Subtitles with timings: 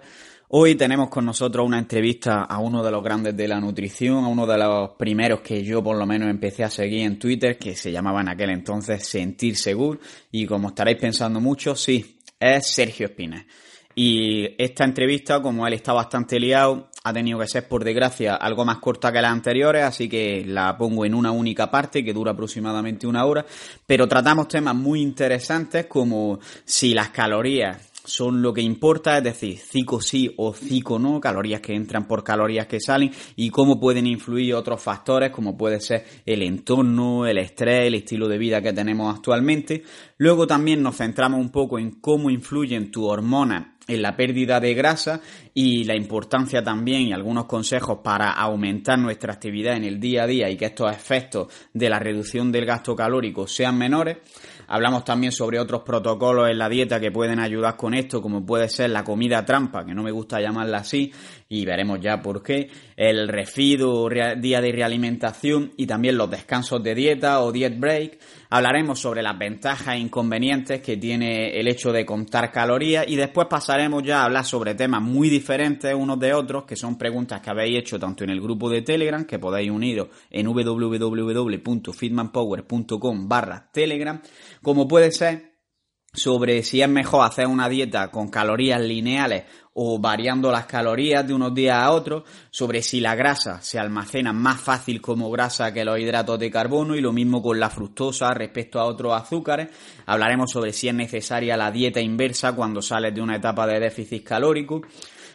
[0.52, 4.28] Hoy tenemos con nosotros una entrevista a uno de los grandes de la nutrición, a
[4.30, 7.76] uno de los primeros que yo por lo menos empecé a seguir en Twitter, que
[7.76, 10.00] se llamaba en aquel entonces Sentir Seguro,
[10.32, 13.46] y como estaréis pensando mucho, sí, es Sergio Espina.
[13.94, 18.66] Y esta entrevista, como él está bastante liado, ha tenido que ser, por desgracia, algo
[18.66, 22.32] más corta que las anteriores, así que la pongo en una única parte que dura
[22.32, 23.46] aproximadamente una hora,
[23.86, 29.58] pero tratamos temas muy interesantes como si las calorías son lo que importa, es decir,
[29.58, 34.08] cico sí o cico no, calorías que entran por calorías que salen y cómo pueden
[34.08, 38.74] influir otros factores como puede ser el entorno, el estrés, el estilo de vida que
[38.74, 39.84] tenemos actualmente.
[40.18, 44.74] Luego también nos centramos un poco en cómo influyen tus hormonas en la pérdida de
[44.74, 45.20] grasa
[45.54, 50.28] y la importancia también y algunos consejos para aumentar nuestra actividad en el día a
[50.28, 54.18] día y que estos efectos de la reducción del gasto calórico sean menores.
[54.72, 58.70] Hablamos también sobre otros protocolos en la dieta que pueden ayudar con esto, como puede
[58.70, 61.12] ser la comida trampa, que no me gusta llamarla así,
[61.48, 66.94] y veremos ya por qué, el refido, día de realimentación y también los descansos de
[66.94, 68.20] dieta o diet break.
[68.52, 73.46] Hablaremos sobre las ventajas e inconvenientes que tiene el hecho de contar calorías y después
[73.48, 77.52] pasaremos ya a hablar sobre temas muy diferentes unos de otros, que son preguntas que
[77.52, 84.20] habéis hecho tanto en el grupo de Telegram, que podéis uniros en www.fitmanpower.com barra Telegram,
[84.64, 85.49] como puede ser
[86.14, 89.44] sobre si es mejor hacer una dieta con calorías lineales
[89.74, 94.34] o variando las calorías de unos días a otros, sobre si la grasa se almacena
[94.34, 98.34] más fácil como grasa que los hidratos de carbono y lo mismo con la fructosa
[98.34, 99.70] respecto a otros azúcares.
[100.06, 104.24] Hablaremos sobre si es necesaria la dieta inversa cuando sales de una etapa de déficit
[104.24, 104.82] calórico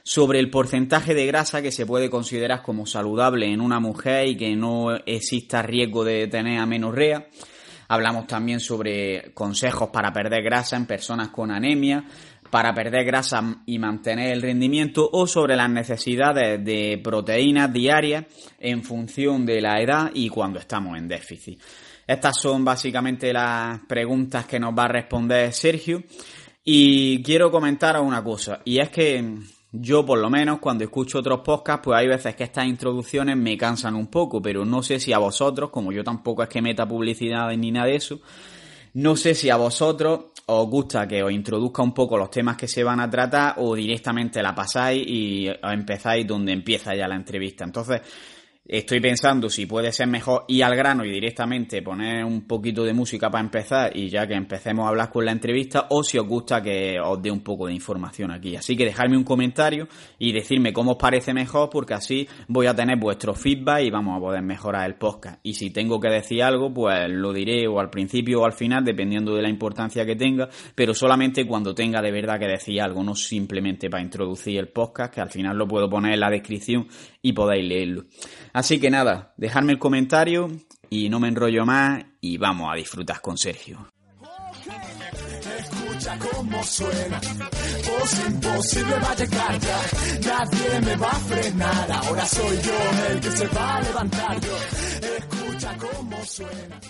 [0.03, 4.37] sobre el porcentaje de grasa que se puede considerar como saludable en una mujer y
[4.37, 7.29] que no exista riesgo de tener amenorrea.
[7.95, 12.05] Hablamos también sobre consejos para perder grasa en personas con anemia,
[12.51, 18.25] para perder grasa y mantener el rendimiento o sobre las necesidades de proteínas diarias
[18.59, 21.61] en función de la edad y cuando estamos en déficit.
[22.05, 26.03] Estas son básicamente las preguntas que nos va a responder Sergio.
[26.65, 29.39] Y quiero comentaros una cosa, y es que
[29.77, 33.57] yo, por lo menos, cuando escucho otros podcasts, pues hay veces que estas introducciones me
[33.57, 36.87] cansan un poco, pero no sé si a vosotros, como yo tampoco es que meta
[36.87, 38.21] publicidad ni nada de eso,
[38.95, 42.69] no sé si a vosotros os gusta que os introduzca un poco los temas que
[42.69, 47.65] se van a tratar o directamente la pasáis y empezáis donde empieza ya la entrevista.
[47.65, 48.03] Entonces,
[48.67, 52.95] Estoy pensando si puede ser mejor ir al grano y directamente poner un poquito de
[52.95, 56.27] música para empezar y ya que empecemos a hablar con la entrevista o si os
[56.27, 58.57] gusta que os dé un poco de información aquí.
[58.57, 59.87] Así que dejadme un comentario
[60.19, 64.17] y decirme cómo os parece mejor porque así voy a tener vuestro feedback y vamos
[64.17, 65.41] a poder mejorar el podcast.
[65.43, 68.83] Y si tengo que decir algo, pues lo diré o al principio o al final
[68.83, 73.05] dependiendo de la importancia que tenga, pero solamente cuando tenga de verdad que decir algo,
[73.05, 76.89] no simplemente para introducir el podcast, que al final lo puedo poner en la descripción
[77.21, 78.05] y podéis leerlo.
[78.55, 80.49] Así que nada, dejadme el comentario
[80.89, 83.89] y no me enrollo más y vamos a disfrutar con Sergio.
[85.59, 89.81] Escucha cómo suena, voz imposible va a llegar ya,
[90.29, 94.41] nadie me va a frenar, ahora soy yo el que se va a levantar.
[94.41, 94.57] Yo,
[95.19, 96.81] escucha cómo suena.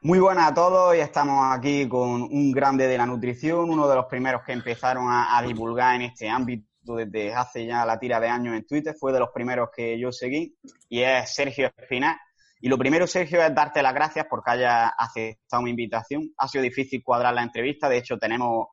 [0.00, 3.96] Muy buenas a todos y estamos aquí con un grande de la nutrición, uno de
[3.96, 8.20] los primeros que empezaron a, a divulgar en este ámbito desde hace ya la tira
[8.20, 10.56] de años en Twitter, fue de los primeros que yo seguí,
[10.88, 12.16] y es Sergio Espinal.
[12.60, 16.32] Y lo primero, Sergio, es darte las gracias porque haya aceptado mi invitación.
[16.36, 18.68] Ha sido difícil cuadrar la entrevista, de hecho tenemos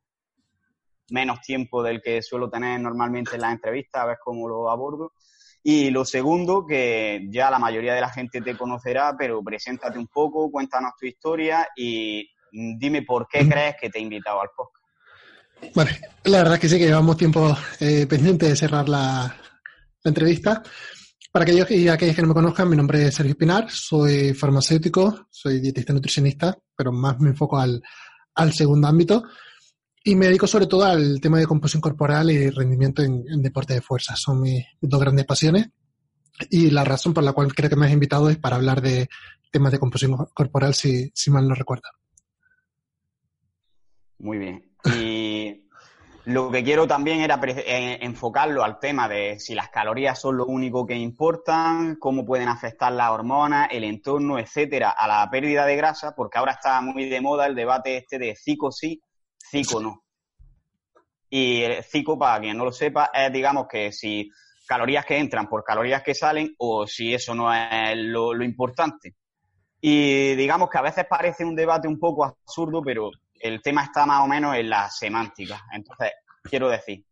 [1.09, 5.13] menos tiempo del que suelo tener normalmente en las entrevistas, a ver cómo lo abordo.
[5.63, 10.07] Y lo segundo, que ya la mayoría de la gente te conocerá, pero preséntate un
[10.07, 14.76] poco, cuéntanos tu historia y dime por qué crees que te he invitado al podcast.
[15.74, 15.92] Bueno,
[16.24, 19.36] la verdad es que sí que llevamos tiempo eh, pendiente de cerrar la,
[20.04, 20.63] entrevista.
[21.31, 25.27] Para aquellos y aquellos que no me conozcan, mi nombre es Sergio Pinar, soy farmacéutico,
[25.30, 27.81] soy dietista nutricionista, pero más me enfoco al,
[28.54, 29.24] segundo ámbito
[30.04, 33.81] y me dedico sobre todo al tema de composición corporal y rendimiento en, deporte de
[33.81, 34.15] fuerza.
[34.15, 35.69] Son mis dos grandes pasiones
[36.50, 39.09] y la razón por la cual creo que me has invitado es para hablar de
[39.51, 41.89] temas de composición corporal, si, si mal no recuerdo.
[44.19, 44.66] Muy bien.
[44.95, 45.67] Y
[46.27, 50.45] lo que quiero también era eh, enfocarlo al tema de si las calorías son lo
[50.45, 55.77] único que importan, cómo pueden afectar las hormonas, el entorno, etcétera, a la pérdida de
[55.77, 59.01] grasa, porque ahora está muy de moda el debate este de cico sí,
[59.37, 60.03] cico no.
[61.29, 64.29] Y el cico, para quien no lo sepa, es digamos que si
[64.67, 69.15] calorías que entran por calorías que salen o si eso no es lo importante.
[69.79, 74.05] Y digamos que a veces parece un debate un poco absurdo, pero el tema está
[74.05, 75.65] más o menos en la semántica.
[75.71, 76.11] Entonces,
[76.43, 77.05] quiero decir,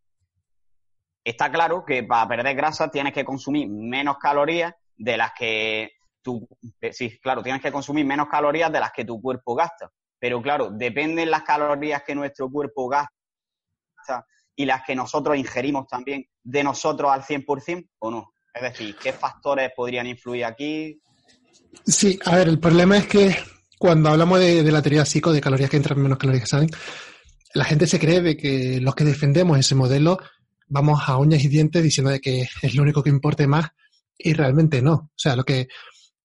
[1.24, 5.92] está claro que para perder grasa tienes que consumir menos calorías de las que
[6.22, 6.48] tu,
[6.92, 9.92] sí, claro, tienes que consumir menos calorías de las que tu cuerpo gasta.
[10.20, 14.26] Pero claro, dependen las calorías que nuestro cuerpo gasta
[14.56, 18.34] y las que nosotros ingerimos también de nosotros al 100% o no.
[18.54, 21.00] Es decir, ¿qué factores podrían influir aquí?
[21.86, 23.36] Sí, a ver, el problema es que
[23.78, 26.70] cuando hablamos de, la teoría psico, de calorías que entran menos calorías que salen,
[27.54, 30.20] la gente se cree de que los que defendemos ese modelo
[30.68, 33.68] vamos a uñas y dientes diciendo de que es lo único que importe más
[34.18, 34.94] y realmente no.
[34.94, 35.68] O sea, lo que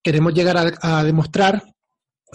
[0.02, 1.62] queremos llegar a, demostrar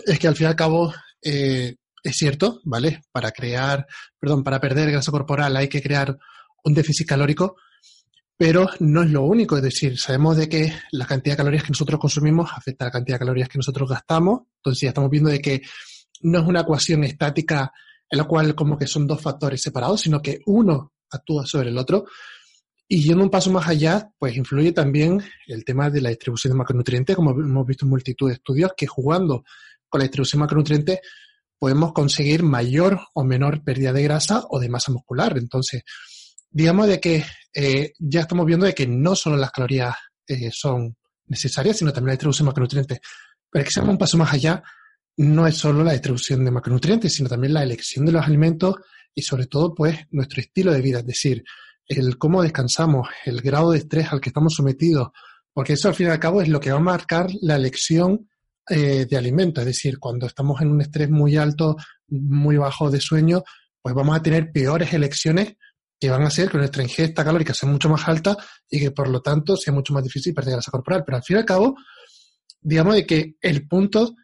[0.06, 3.01] es que al fin y al cabo eh, es cierto, ¿vale?
[3.12, 3.88] Para crear,
[4.19, 6.17] perdón, para perder grasa corporal hay que crear
[6.63, 7.56] un déficit calórico,
[8.38, 11.70] pero no es lo único, es decir, sabemos de que la cantidad de calorías que
[11.70, 15.30] nosotros consumimos afecta a la cantidad de calorías que nosotros gastamos, entonces ya estamos viendo
[15.30, 15.62] de que
[16.22, 17.72] no es una ecuación estática
[18.10, 21.78] en la cual como que son dos factores separados, sino que uno actúa sobre el
[21.78, 22.06] otro.
[22.88, 26.58] Y yendo un paso más allá, pues influye también el tema de la distribución de
[26.58, 29.44] macronutrientes, como hemos visto en multitud de estudios, que jugando
[29.90, 31.00] con la distribución de macronutrientes
[31.58, 35.38] podemos conseguir mayor o menor pérdida de grasa o de masa muscular.
[35.38, 35.84] Entonces,
[36.56, 37.22] digamos de que
[37.54, 39.94] eh, ya estamos viendo de que no solo las calorías
[40.25, 40.96] eh, son
[41.28, 43.00] necesarias, sino también la distribución de macronutrientes.
[43.52, 44.63] Pero es que se un paso más allá,
[45.18, 48.75] no es solo la distribución de macronutrientes, sino también la elección de los alimentos
[49.13, 51.44] y sobre todo, pues, nuestro estilo de vida, es decir,
[51.90, 55.10] el cómo descansamos, el grado de estrés al que estamos sometidos,
[55.51, 58.30] porque eso al fin y al cabo es lo que va a marcar la elección
[58.69, 61.75] eh, de alimentos, es decir, cuando estamos en un estrés muy alto,
[62.08, 63.44] muy bajo de sueño,
[63.81, 65.58] pues vamos a tener peores elecciones
[66.00, 68.38] que van a hacer que nuestra ingesta calórica sea mucho más alta
[68.69, 71.03] y que por lo tanto sea mucho más difícil perder grasa corporal.
[71.06, 71.75] Pero al fin y al cabo,
[72.62, 74.15] digamos de que el punto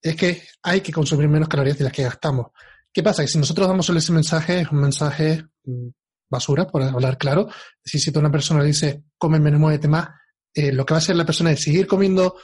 [0.00, 2.48] es que hay que consumir menos calorías de las que gastamos.
[2.92, 3.22] ¿Qué pasa?
[3.22, 5.88] Que si nosotros damos solo ese mensaje, es un mensaje mm,
[6.30, 7.48] basura, por hablar claro.
[7.84, 10.08] Si, si una persona dice, come menos, muévete más,
[10.54, 12.36] eh, lo que va a hacer la persona es seguir comiendo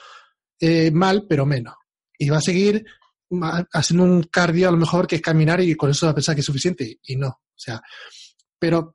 [0.60, 1.74] eh, mal, pero menos.
[2.18, 2.84] Y va a seguir
[3.72, 6.34] haciendo un cardio a lo mejor que es caminar y con eso va a pensar
[6.34, 6.98] que es suficiente.
[7.02, 7.28] Y no.
[7.28, 7.80] O sea,
[8.62, 8.94] pero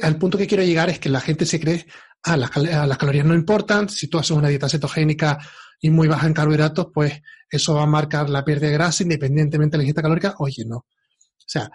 [0.00, 1.84] al punto que quiero llegar es que la gente se cree,
[2.22, 5.38] ah, las, las calorías no importan, si tú haces una dieta cetogénica
[5.78, 7.20] y muy baja en carbohidratos, pues
[7.50, 10.34] eso va a marcar la pérdida de grasa independientemente de la ingesta calórica.
[10.38, 10.76] Oye, no.
[10.76, 10.86] O
[11.46, 11.70] sea,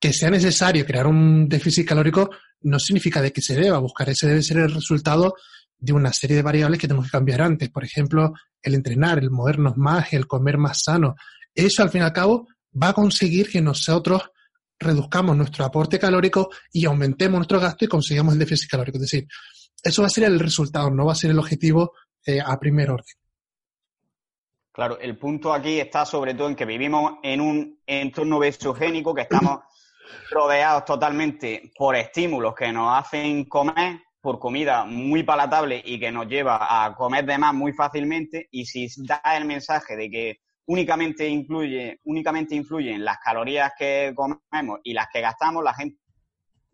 [0.00, 2.30] que sea necesario crear un déficit calórico
[2.62, 4.08] no significa de que se deba buscar.
[4.08, 5.34] Ese debe ser el resultado
[5.76, 7.68] de una serie de variables que tenemos que cambiar antes.
[7.68, 8.32] Por ejemplo,
[8.62, 11.16] el entrenar, el movernos más, el comer más sano.
[11.54, 12.48] Eso, al fin y al cabo,
[12.82, 14.22] va a conseguir que nosotros
[14.78, 18.98] reduzcamos nuestro aporte calórico y aumentemos nuestro gasto y consigamos el déficit calórico.
[18.98, 19.26] Es decir,
[19.82, 21.92] eso va a ser el resultado, no va a ser el objetivo
[22.24, 23.14] eh, a primer orden.
[24.72, 29.22] Claro, el punto aquí está sobre todo en que vivimos en un entorno besogénico, que
[29.22, 29.60] estamos
[30.30, 36.26] rodeados totalmente por estímulos que nos hacen comer, por comida muy palatable y que nos
[36.26, 38.48] lleva a comer de más muy fácilmente.
[38.50, 44.80] Y si da el mensaje de que únicamente influye, únicamente influyen las calorías que comemos
[44.82, 45.98] y las que gastamos, la gente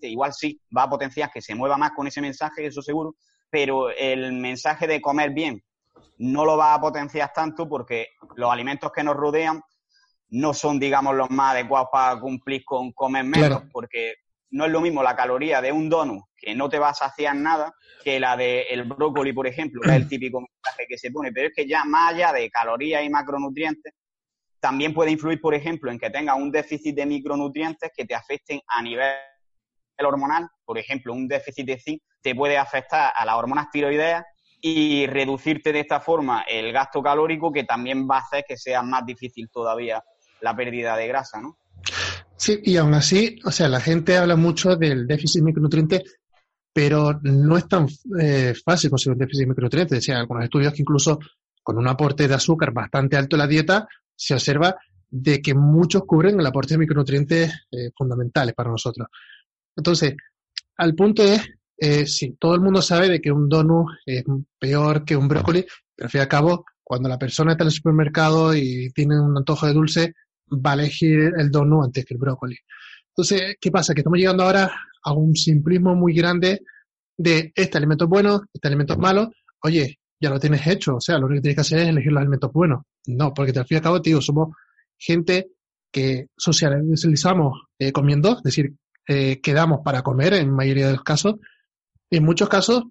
[0.00, 3.14] igual sí va a potenciar que se mueva más con ese mensaje, eso seguro,
[3.50, 5.62] pero el mensaje de comer bien
[6.18, 9.60] no lo va a potenciar tanto porque los alimentos que nos rodean
[10.30, 14.14] no son, digamos, los más adecuados para cumplir con comer menos, porque
[14.52, 17.34] no es lo mismo la caloría de un donut, que no te va a saciar
[17.34, 21.32] nada, que la del brócoli, por ejemplo, que es el típico mensaje que se pone.
[21.32, 23.94] Pero es que ya más allá de calorías y macronutrientes,
[24.60, 28.60] también puede influir, por ejemplo, en que tengas un déficit de micronutrientes que te afecten
[28.68, 29.12] a nivel
[29.98, 34.24] hormonal, por ejemplo, un déficit de zinc te puede afectar a las hormonas tiroideas
[34.60, 38.82] y reducirte de esta forma el gasto calórico que también va a hacer que sea
[38.82, 40.02] más difícil todavía
[40.40, 41.58] la pérdida de grasa, ¿no?
[42.42, 46.02] Sí, y aún así, o sea, la gente habla mucho del déficit de micronutrientes,
[46.72, 47.86] pero no es tan
[48.20, 49.98] eh, fácil conseguir un déficit de micronutrientes.
[49.98, 51.20] O sea, algunos estudios que incluso
[51.62, 54.74] con un aporte de azúcar bastante alto en la dieta, se observa
[55.08, 59.06] de que muchos cubren el aporte de micronutrientes eh, fundamentales para nosotros.
[59.76, 60.16] Entonces,
[60.78, 64.24] al punto es, eh, sí, todo el mundo sabe de que un donut es
[64.58, 67.68] peor que un brócoli, pero al fin y al cabo, cuando la persona está en
[67.68, 70.14] el supermercado y tiene un antojo de dulce,
[70.50, 72.56] va a elegir el donut antes que el brócoli.
[73.08, 73.94] Entonces, ¿qué pasa?
[73.94, 74.72] Que estamos llegando ahora
[75.04, 76.62] a un simplismo muy grande
[77.16, 79.30] de este alimento es bueno, este alimento es malo.
[79.62, 80.96] Oye, ya lo tienes hecho.
[80.96, 82.82] O sea, lo único que tienes que hacer es elegir los alimentos buenos.
[83.06, 84.56] No, porque al fin y al cabo, tío, somos
[84.98, 85.48] gente
[85.90, 88.74] que socializamos eh, comiendo, es decir,
[89.06, 91.34] eh, quedamos para comer en mayoría de los casos.
[92.10, 92.84] En muchos casos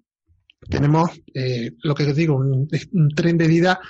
[0.68, 2.68] tenemos eh, lo que digo, un,
[3.16, 3.80] tren de vida,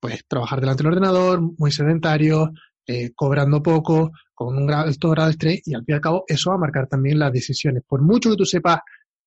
[0.00, 2.52] pues trabajar delante del ordenador, muy sedentario,
[2.86, 6.24] eh, cobrando poco, con un alto grado de estrés, y al fin y al cabo
[6.26, 7.82] eso va a marcar también las decisiones.
[7.86, 8.80] Por mucho que tú sepas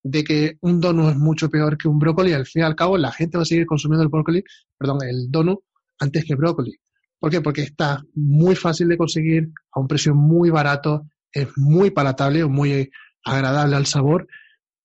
[0.04, 2.98] de que un donut es mucho peor que un brócoli, al fin y al cabo
[2.98, 4.44] la gente va a seguir consumiendo el brócoli,
[4.78, 5.60] perdón, el donut
[6.00, 6.76] antes que el brócoli.
[7.20, 7.42] ¿Por qué?
[7.42, 12.50] Porque está muy fácil de conseguir, a un precio muy barato, es muy palatable o
[12.50, 12.92] muy
[13.24, 14.28] agradable al sabor.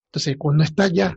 [0.07, 1.15] Entonces, cuando estás ya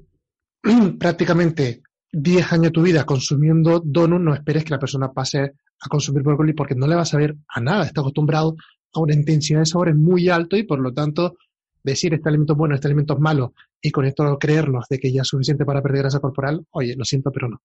[1.00, 1.82] prácticamente
[2.12, 6.24] 10 años de tu vida consumiendo donut, no esperes que la persona pase a consumir
[6.24, 7.86] brócoli porque no le va a saber a nada.
[7.86, 8.56] Está acostumbrado
[8.94, 11.36] a una intensidad de sabores muy alto y por lo tanto
[11.84, 15.12] decir este alimento es bueno, este alimento es malo y con esto creernos de que
[15.12, 17.62] ya es suficiente para perder grasa corporal, oye, lo siento, pero no.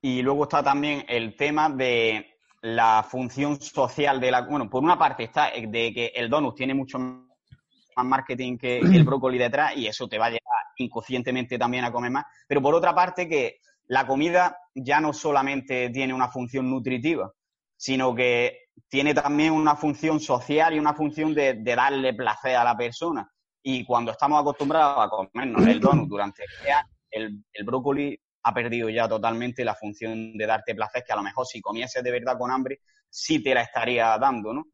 [0.00, 4.42] Y luego está también el tema de la función social de la...
[4.42, 9.04] Bueno, por una parte está de que el donut tiene mucho más marketing que el
[9.04, 10.42] brócoli detrás y eso te va a llevar
[10.76, 12.24] inconscientemente también a comer más.
[12.46, 17.32] Pero por otra parte que la comida ya no solamente tiene una función nutritiva,
[17.76, 22.76] sino que tiene también una función social y una función de, darle placer a la
[22.76, 23.30] persona.
[23.62, 28.54] Y cuando estamos acostumbrados a comernos el donut durante el día, el, el brócoli ha
[28.54, 32.10] perdido ya totalmente la función de darte placer, que a lo mejor si comieses de
[32.10, 32.80] verdad con hambre,
[33.10, 34.66] sí te la estaría dando, ¿no?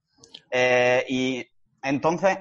[0.51, 1.47] Eh, y
[1.83, 2.39] entonces,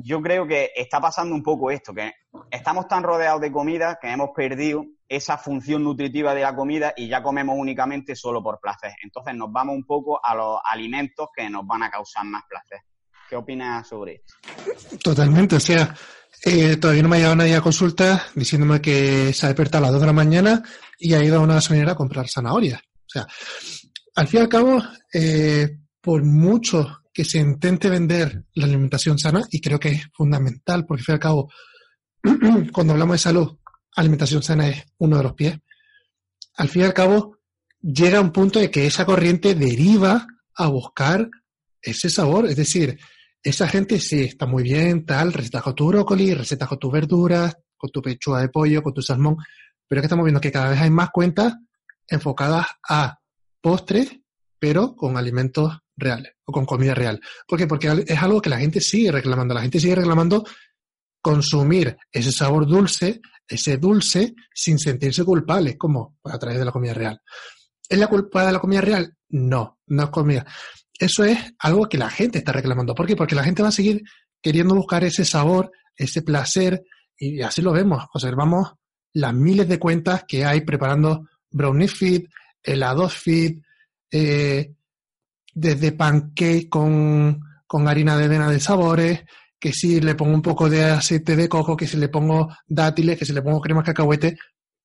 [0.00, 2.12] yo creo que está pasando un poco esto, que
[2.50, 7.08] estamos tan rodeados de comida que hemos perdido esa función nutritiva de la comida y
[7.08, 8.92] ya comemos únicamente solo por placer.
[9.02, 12.80] Entonces nos vamos un poco a los alimentos que nos van a causar más placer.
[13.28, 14.98] ¿Qué opinas sobre esto?
[15.02, 15.94] Totalmente, o sea,
[16.44, 19.88] eh, todavía no me ha llegado nadie a consulta diciéndome que se ha despertado a
[19.88, 20.62] las 2 de la mañana
[20.98, 22.80] y ha ido a una gasolinera a comprar zanahorias.
[22.80, 23.26] O sea,
[24.14, 29.42] al fin y al cabo, eh, por mucho que se intente vender la alimentación sana,
[29.50, 31.52] y creo que es fundamental, porque al fin y al cabo,
[32.72, 33.58] cuando hablamos de salud,
[33.96, 35.58] alimentación sana es uno de los pies,
[36.58, 37.38] al fin y al cabo
[37.80, 41.28] llega un punto de que esa corriente deriva a buscar
[41.82, 42.96] ese sabor, es decir,
[43.42, 47.56] esa gente sí está muy bien, tal, recetas con tu brócoli, recetas con tus verduras,
[47.76, 49.38] con tu pechuga de pollo, con tu salmón,
[49.88, 51.56] pero es que estamos viendo que cada vez hay más cuentas
[52.06, 53.18] enfocadas a
[53.60, 54.20] postres,
[54.60, 57.20] pero con alimentos reales o con comida real.
[57.46, 57.66] ¿Por qué?
[57.66, 59.54] Porque es algo que la gente sigue reclamando.
[59.54, 60.44] La gente sigue reclamando
[61.20, 66.94] consumir ese sabor dulce, ese dulce, sin sentirse culpable, como a través de la comida
[66.94, 67.20] real.
[67.88, 69.14] ¿Es la culpa de la comida real?
[69.30, 70.46] No, no es comida
[70.98, 72.94] eso es algo que la gente está reclamando.
[72.94, 73.14] ¿Por qué?
[73.14, 74.02] Porque la gente va a seguir
[74.42, 76.84] queriendo buscar ese sabor, ese placer,
[77.16, 78.04] y así lo vemos.
[78.12, 78.74] Observamos
[79.14, 82.28] las miles de cuentas que hay preparando brownie fit,
[82.62, 83.62] helados fit,
[84.10, 84.74] eh,
[85.58, 89.24] desde pancake con, con harina de avena de sabores,
[89.58, 93.18] que si le pongo un poco de aceite de coco, que si le pongo dátiles,
[93.18, 94.38] que si le pongo crema cacahuete,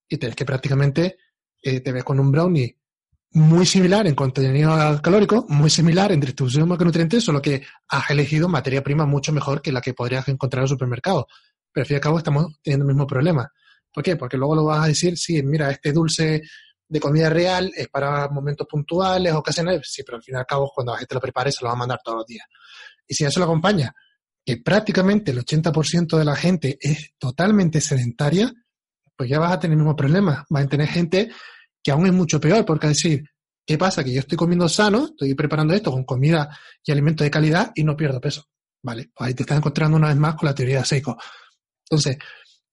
[0.09, 1.17] y te ves que prácticamente
[1.61, 2.77] eh, te ves con un brownie
[3.31, 8.47] muy similar en contenido calórico, muy similar en distribución de macronutrientes, solo que has elegido
[8.47, 11.27] materia prima mucho mejor que la que podrías encontrar en el supermercado.
[11.71, 13.51] Pero al fin y al cabo estamos teniendo el mismo problema.
[13.91, 14.15] ¿Por qué?
[14.15, 16.41] Porque luego lo vas a decir, sí, mira, este dulce
[16.93, 20.71] de comida real es para momentos puntuales, ocasionales, sí, pero al fin y al cabo
[20.73, 22.45] cuando la gente lo prepare se lo va a mandar todos los días.
[23.07, 23.95] Y si eso lo acompaña,
[24.45, 28.53] que prácticamente el 80% de la gente es totalmente sedentaria,
[29.17, 30.45] pues ya vas a tener el mismo problema.
[30.51, 31.31] Vas a tener gente
[31.81, 33.23] que aún es mucho peor, porque decir,
[33.65, 34.03] ¿qué pasa?
[34.03, 37.83] Que yo estoy comiendo sano, estoy preparando esto con comida y alimentos de calidad y
[37.83, 38.45] no pierdo peso.
[38.83, 41.17] Vale, pues ahí te estás encontrando una vez más con la teoría de.
[41.89, 42.17] Entonces,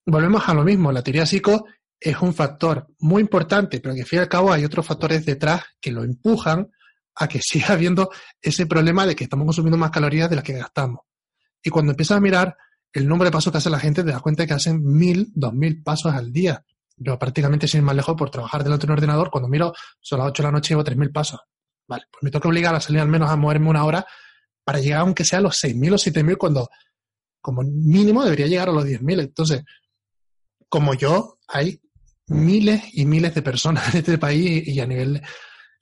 [0.05, 1.65] volvemos a lo mismo, la teoría Seiko
[2.01, 5.23] es un factor muy importante, pero que al fin y al cabo hay otros factores
[5.23, 6.71] detrás que lo empujan
[7.15, 8.09] a que siga habiendo
[8.41, 11.01] ese problema de que estamos consumiendo más calorías de las que gastamos.
[11.63, 12.57] Y cuando empiezas a mirar
[12.91, 15.53] el número de pasos que hace la gente, te das cuenta que hacen mil, dos
[15.53, 16.65] mil pasos al día.
[16.97, 20.19] Yo prácticamente sin ir más lejos por trabajar delante de un ordenador, cuando miro, son
[20.19, 21.39] las 8 de la noche llevo 3.000 pasos.
[21.87, 24.05] Vale, pues me toca obligar a salir al menos a moverme una hora
[24.63, 26.69] para llegar aunque sea a los 6.000 o 7.000 cuando
[27.41, 29.19] como mínimo debería llegar a los 10.000.
[29.19, 29.63] Entonces,
[30.69, 31.81] como yo, hay
[32.31, 35.21] miles y miles de personas en este país y a nivel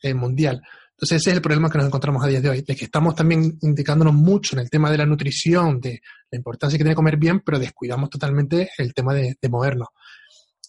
[0.01, 0.62] eh, mundial.
[0.91, 3.15] Entonces ese es el problema que nos encontramos a día de hoy, de que estamos
[3.15, 7.15] también indicándonos mucho en el tema de la nutrición, de la importancia que tiene comer
[7.15, 9.88] bien, pero descuidamos totalmente el tema de, de movernos.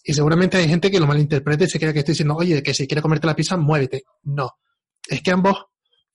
[0.03, 2.73] Y seguramente hay gente que lo malinterprete y se crea que estoy diciendo, oye, que
[2.73, 4.03] si quieres comerte la pizza, muévete.
[4.23, 4.51] No.
[5.07, 5.65] Es que ambos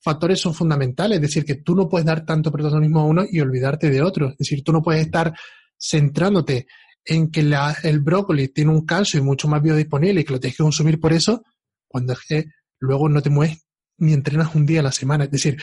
[0.01, 1.17] factores son fundamentales.
[1.17, 4.31] Es decir, que tú no puedes dar tanto protagonismo a uno y olvidarte de otro.
[4.31, 5.33] Es decir, tú no puedes estar
[5.79, 6.67] centrándote
[7.07, 10.41] en que la, el brócoli tiene un calcio y mucho más biodisponible y que lo
[10.41, 11.45] tienes que consumir por eso,
[11.87, 12.45] cuando es que
[12.81, 13.65] luego no te mueves
[13.99, 15.25] ni entrenas un día a la semana.
[15.25, 15.57] Es decir,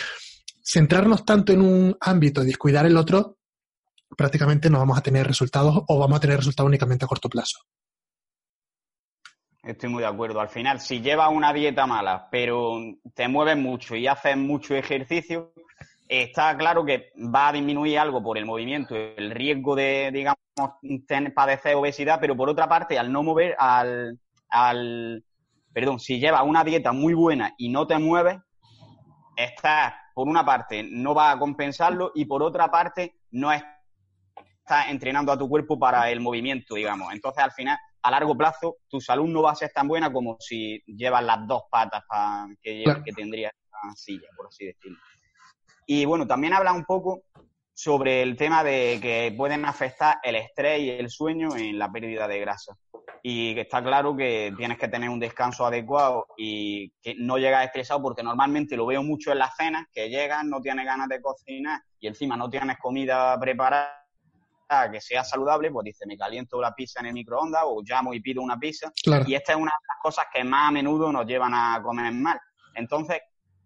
[0.63, 3.37] centrarnos tanto en un ámbito y descuidar el otro,
[4.17, 7.59] prácticamente no vamos a tener resultados o vamos a tener resultados únicamente a corto plazo.
[9.63, 10.41] Estoy muy de acuerdo.
[10.41, 12.79] Al final, si llevas una dieta mala, pero
[13.13, 15.53] te mueves mucho y haces mucho ejercicio,
[16.07, 20.37] está claro que va a disminuir algo por el movimiento, el riesgo de, digamos,
[21.35, 24.19] padecer obesidad, pero por otra parte, al no mover, al,
[24.49, 25.23] al
[25.73, 28.37] perdón, si llevas una dieta muy buena y no te mueves,
[29.35, 35.31] estás, por una parte, no va a compensarlo y por otra parte, no estás entrenando
[35.31, 37.11] a tu cuerpo para el movimiento, digamos.
[37.11, 40.37] Entonces, al final, a largo plazo, tu salud no va a ser tan buena como
[40.39, 42.03] si llevas las dos patas
[42.61, 44.99] que, que tendría la silla, por así decirlo.
[45.85, 47.23] Y bueno, también habla un poco
[47.73, 52.27] sobre el tema de que pueden afectar el estrés y el sueño en la pérdida
[52.27, 52.75] de grasa.
[53.21, 57.65] Y que está claro que tienes que tener un descanso adecuado y que no llegas
[57.65, 61.21] estresado porque normalmente lo veo mucho en las cenas, que llegas, no tienes ganas de
[61.21, 64.03] cocinar y encima no tienes comida preparada
[64.91, 68.21] que sea saludable, pues dice, me caliento la pizza en el microondas o llamo y
[68.21, 68.91] pido una pizza.
[69.25, 72.11] Y esta es una de las cosas que más a menudo nos llevan a comer
[72.11, 72.39] mal.
[72.75, 73.21] Entonces,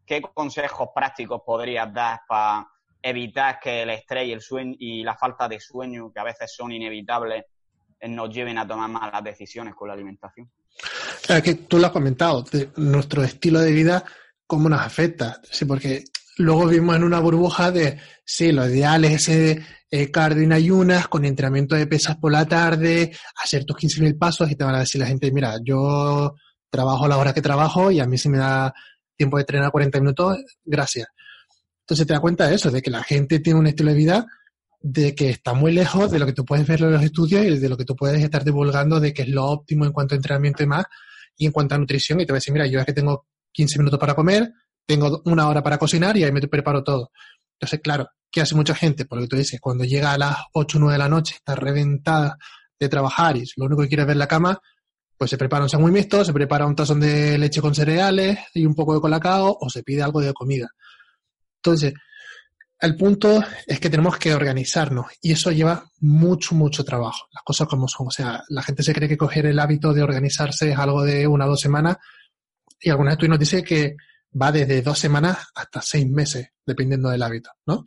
[0.07, 2.65] ¿qué consejos prácticos podrías dar para
[3.01, 6.51] evitar que el estrés y el sueño y la falta de sueño, que a veces
[6.55, 7.43] son inevitables,
[7.99, 10.49] eh, nos lleven a tomar malas decisiones con la alimentación.
[11.25, 12.45] Claro, que tú lo has comentado,
[12.77, 14.03] nuestro estilo de vida,
[14.45, 15.41] cómo nos afecta.
[15.43, 16.05] Sí, porque
[16.37, 21.07] luego vimos en una burbuja de, sí, lo ideal es ese eh, cardio en ayunas,
[21.07, 23.11] con entrenamiento de pesas por la tarde,
[23.43, 26.33] hacer tus 15.000 pasos y te van a decir la gente, mira, yo
[26.69, 28.73] trabajo la hora que trabajo y a mí si me da
[29.17, 31.07] tiempo de entrenar 40 minutos, gracias.
[31.81, 34.27] Entonces te das cuenta de eso, de que la gente tiene un estilo de vida
[34.79, 37.57] de que está muy lejos de lo que tú puedes ver en los estudios y
[37.57, 40.17] de lo que tú puedes estar divulgando de que es lo óptimo en cuanto a
[40.17, 40.85] entrenamiento y más,
[41.35, 43.27] y en cuanto a nutrición, y te voy a decir, mira, yo es que tengo
[43.51, 44.53] 15 minutos para comer,
[44.85, 47.11] tengo una hora para cocinar y ahí me preparo todo.
[47.59, 49.05] Entonces, claro, ¿qué hace mucha gente?
[49.05, 51.35] Por lo que tú dices, cuando llega a las 8 o 9 de la noche,
[51.35, 52.37] está reventada
[52.79, 54.59] de trabajar y lo único que quiere es ver la cama,
[55.17, 58.65] pues se prepara un sándwich mixto, se prepara un tazón de leche con cereales y
[58.65, 60.69] un poco de colacao o se pide algo de comida.
[61.57, 61.93] Entonces,
[62.79, 67.27] el punto es que tenemos que organizarnos y eso lleva mucho, mucho trabajo.
[67.31, 68.07] Las cosas como son.
[68.07, 71.25] O sea, la gente se cree que coger el hábito de organizarse es algo de
[71.25, 71.97] una o dos semanas
[72.79, 73.95] y alguna vez tú nos dice que
[74.39, 77.83] va desde dos semanas hasta seis meses, dependiendo del hábito, ¿no?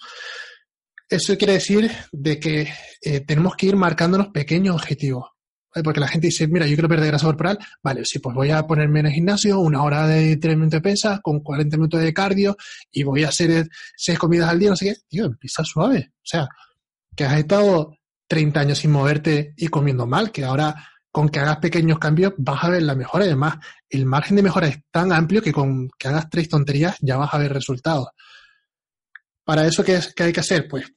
[1.08, 2.68] Eso quiere decir de que
[3.02, 5.28] eh, tenemos que ir marcándonos pequeños objetivos.
[5.84, 7.58] Porque la gente dice, mira, yo quiero perder grasa corporal.
[7.82, 11.20] Vale, sí, pues voy a ponerme en el gimnasio una hora de entrenamiento de pesas
[11.20, 12.56] con 40 minutos de cardio
[12.90, 14.94] y voy a hacer seis comidas al día, no sé qué.
[15.08, 16.12] Tío, empieza suave.
[16.16, 16.48] O sea,
[17.14, 20.74] que has estado 30 años sin moverte y comiendo mal, que ahora
[21.12, 23.24] con que hagas pequeños cambios vas a ver la mejora.
[23.24, 23.56] Además,
[23.88, 27.32] el margen de mejora es tan amplio que con que hagas tres tonterías ya vas
[27.34, 28.08] a ver resultados.
[29.44, 30.68] Para eso, ¿qué, qué hay que hacer?
[30.68, 30.92] Pues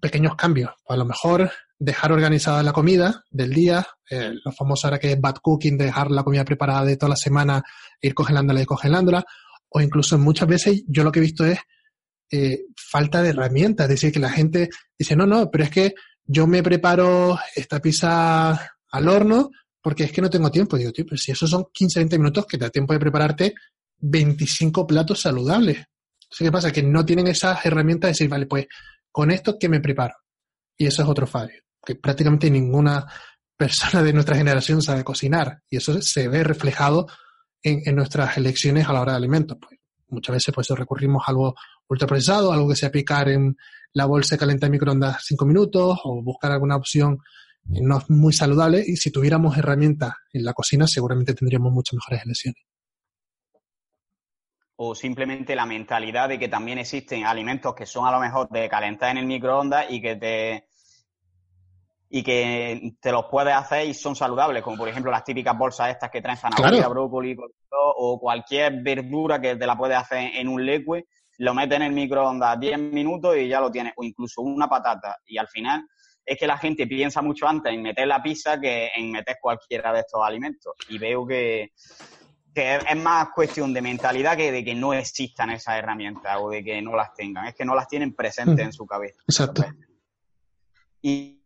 [0.00, 0.70] pequeños cambios.
[0.88, 1.50] A lo mejor
[1.80, 6.10] dejar organizada la comida del día, eh, lo famoso ahora que es bad cooking, dejar
[6.10, 7.62] la comida preparada de toda la semana,
[8.02, 9.24] ir congelándola y congelándola,
[9.70, 11.58] o incluso muchas veces yo lo que he visto es
[12.30, 15.94] eh, falta de herramientas, es decir, que la gente dice, no, no, pero es que
[16.22, 18.50] yo me preparo esta pizza
[18.90, 20.76] al horno porque es que no tengo tiempo.
[20.76, 23.54] Digo, tío, pero si esos son 15, 20 minutos que te da tiempo de prepararte
[23.98, 25.78] 25 platos saludables.
[26.38, 26.70] ¿Qué pasa?
[26.70, 28.66] Que no tienen esas herramientas de decir, vale, pues
[29.10, 30.14] con esto, ¿qué me preparo?
[30.76, 33.06] Y eso es otro fallo que prácticamente ninguna
[33.56, 37.06] persona de nuestra generación sabe cocinar y eso se ve reflejado
[37.62, 39.58] en, nuestras elecciones a la hora de alimentos.
[39.60, 41.54] Pues, muchas veces pues recurrimos a algo
[41.88, 43.56] ultraprocesado, algo que sea picar en
[43.92, 47.18] la bolsa de en microondas cinco minutos o buscar alguna opción
[47.64, 52.62] no muy saludable y si tuviéramos herramientas en la cocina seguramente tendríamos muchas mejores elecciones.
[54.82, 58.66] o simplemente la mentalidad de que también existen alimentos que son a lo mejor de
[58.66, 60.69] calentar en el microondas y que te
[62.12, 65.90] y que te los puedes hacer y son saludables, como por ejemplo las típicas bolsas
[65.90, 67.36] estas que traen zanahoria, brócoli
[67.70, 71.06] o cualquier verdura que te la puedes hacer en un leque,
[71.38, 75.16] lo metes en el microondas 10 minutos y ya lo tienes, o incluso una patata.
[75.26, 75.86] Y al final
[76.24, 79.92] es que la gente piensa mucho antes en meter la pizza que en meter cualquiera
[79.92, 80.74] de estos alimentos.
[80.88, 81.72] Y veo que,
[82.54, 86.82] es más cuestión de mentalidad que de que no existan esas herramientas o de que
[86.82, 87.46] no las tengan.
[87.46, 89.22] Es que no las tienen presentes en su cabeza.
[89.26, 89.64] Exacto.
[91.00, 91.39] Y,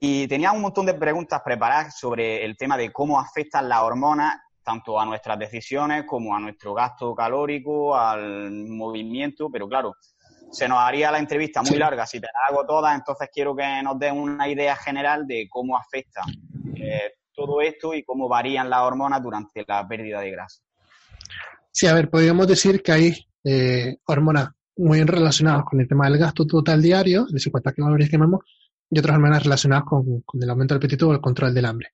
[0.00, 4.98] tenía un montón de preguntas preparadas sobre el tema de cómo afectan las hormonas tanto
[4.98, 9.94] a nuestras decisiones como a nuestro gasto calórico, al movimiento, pero claro,
[10.50, 12.06] se nos haría la entrevista muy larga.
[12.06, 15.76] Si te la hago toda, entonces quiero que nos den una idea general de cómo
[15.76, 16.22] afecta
[16.76, 20.62] eh, todo esto y cómo varían las hormonas durante la pérdida de grasa.
[21.70, 26.18] Sí, a ver, podríamos decir que hay eh, hormonas muy relacionadas con el tema del
[26.18, 28.40] gasto total diario, decir, cuántas calorías quemamos,
[28.90, 31.88] y otras hormonas relacionadas con, con el aumento del apetito o el control del hambre.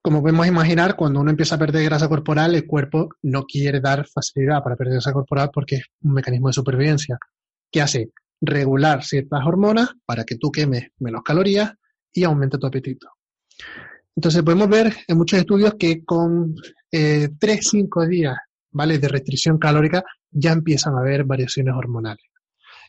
[0.00, 4.06] Como podemos imaginar, cuando uno empieza a perder grasa corporal, el cuerpo no quiere dar
[4.06, 7.18] facilidad para perder grasa corporal porque es un mecanismo de supervivencia
[7.70, 11.72] que hace regular ciertas hormonas para que tú quemes menos calorías
[12.12, 13.08] y aumente tu apetito.
[14.14, 16.54] Entonces podemos ver en muchos estudios que con
[16.90, 18.36] eh, 3-5 días
[18.70, 18.98] ¿vale?
[18.98, 22.24] de restricción calórica ya empiezan a haber variaciones hormonales.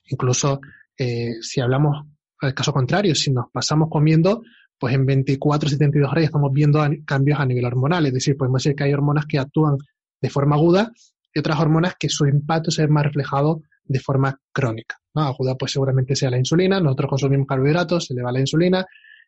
[0.05, 0.59] Incluso
[0.97, 2.05] eh, si hablamos
[2.41, 4.41] al caso contrario, si nos pasamos comiendo,
[4.77, 8.05] pues en 24 72 horas ya estamos viendo cambios a nivel hormonal.
[8.05, 9.77] Es decir, podemos decir que hay hormonas que actúan
[10.21, 10.91] de forma aguda
[11.33, 14.97] y otras hormonas que su impacto se ve más reflejado de forma crónica.
[15.13, 15.23] ¿no?
[15.23, 18.85] Aguda pues seguramente sea la insulina, nosotros consumimos carbohidratos, se eleva la insulina,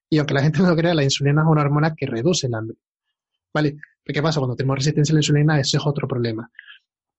[0.10, 2.54] y aunque la gente no lo crea, la insulina es una hormona que reduce el
[2.54, 2.78] hambre.
[3.54, 3.78] ¿Vale?
[4.04, 4.40] ¿Qué pasa?
[4.40, 6.50] Cuando tenemos resistencia a la insulina, ese es otro problema.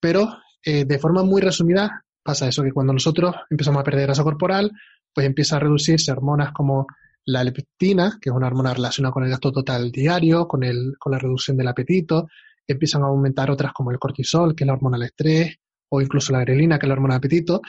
[0.00, 0.28] Pero,
[0.64, 4.72] eh, de forma muy resumida, pasa eso, que cuando nosotros empezamos a perder grasa corporal,
[5.14, 6.86] pues empieza a reducirse hormonas como
[7.24, 11.12] la leptina, que es una hormona relacionada con el gasto total diario, con, el, con
[11.12, 12.28] la reducción del apetito,
[12.66, 15.56] empiezan a aumentar otras como el cortisol, que es la hormona del estrés,
[15.88, 17.60] o incluso la grelina, que es la hormona del apetito,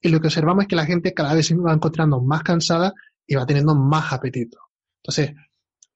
[0.00, 2.92] y lo que observamos es que la gente cada vez se va encontrando más cansada
[3.26, 4.58] y va teniendo más apetito.
[5.02, 5.34] Entonces,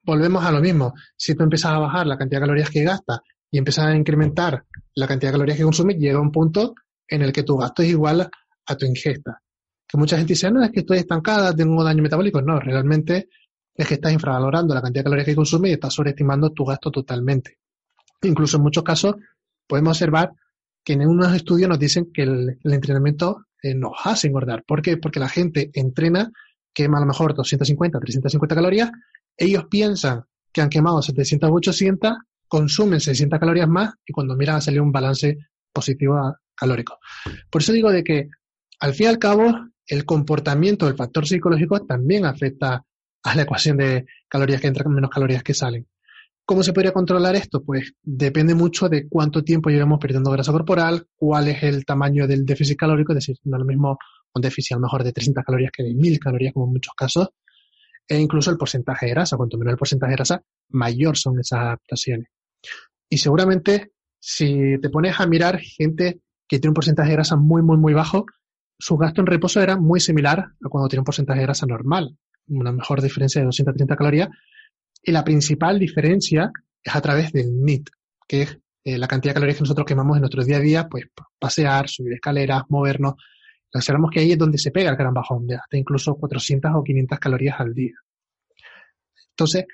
[0.03, 0.95] volvemos a lo mismo.
[1.17, 4.65] Si tú empiezas a bajar la cantidad de calorías que gastas y empiezas a incrementar
[4.95, 6.75] la cantidad de calorías que consumes, llega un punto
[7.07, 8.29] en el que tu gasto es igual
[8.67, 9.41] a tu ingesta.
[9.91, 12.41] Que mucha gente dice, no, es que estoy estancada, tengo daño metabólico.
[12.41, 13.29] No, realmente
[13.75, 16.91] es que estás infravalorando la cantidad de calorías que consumes y estás sobreestimando tu gasto
[16.91, 17.59] totalmente.
[18.23, 19.17] Incluso en muchos casos
[19.67, 20.33] podemos observar
[20.85, 24.65] que en unos estudios nos dicen que el, entrenamiento eh, nos hace engordar.
[24.65, 24.97] ¿Por qué?
[24.97, 26.31] Porque la gente entrena,
[26.73, 28.91] quema a lo mejor 250, 350 calorías,
[29.37, 32.13] ellos piensan que han quemado 700 o 800,
[32.49, 35.39] consumen 600 calorías más y cuando miran a salir un balance
[35.73, 36.99] positivo calórico.
[37.49, 38.29] Por eso digo de que
[38.81, 39.55] al fin y al cabo
[39.91, 42.85] el comportamiento del factor psicológico también afecta
[43.25, 45.87] a la ecuación de calorías que entran menos calorías que salen.
[46.45, 47.63] ¿Cómo se podría controlar esto?
[47.63, 52.47] Pues depende mucho de cuánto tiempo llevamos perdiendo grasa corporal, cuál es el tamaño del
[52.47, 53.99] déficit calórico, es decir, no es lo mismo
[54.33, 56.95] un déficit a lo mejor de 300 calorías que de 1000 calorías, como en muchos
[56.95, 57.31] casos,
[58.09, 59.37] e incluso el porcentaje de grasa.
[59.37, 62.29] Cuanto menor el porcentaje de grasa, mayor son esas adaptaciones.
[63.09, 67.63] Y seguramente, si te pones a mirar gente que tiene un porcentaje de grasa muy,
[67.63, 68.25] muy, muy bajo,
[68.81, 72.17] su gasto en reposo era muy similar a cuando tiene un porcentaje de grasa normal,
[72.49, 74.29] una mejor diferencia de 230 calorías,
[75.03, 76.51] y la principal diferencia
[76.83, 77.89] es a través del NIT,
[78.27, 80.89] que es eh, la cantidad de calorías que nosotros quemamos en nuestro día a día,
[80.89, 81.05] pues
[81.39, 83.15] pasear, subir escaleras, movernos.
[83.73, 86.83] Observamos que ahí es donde se pega el gran bajón, de hasta incluso 400 o
[86.83, 87.95] 500 calorías al día.
[89.31, 89.65] Entonces,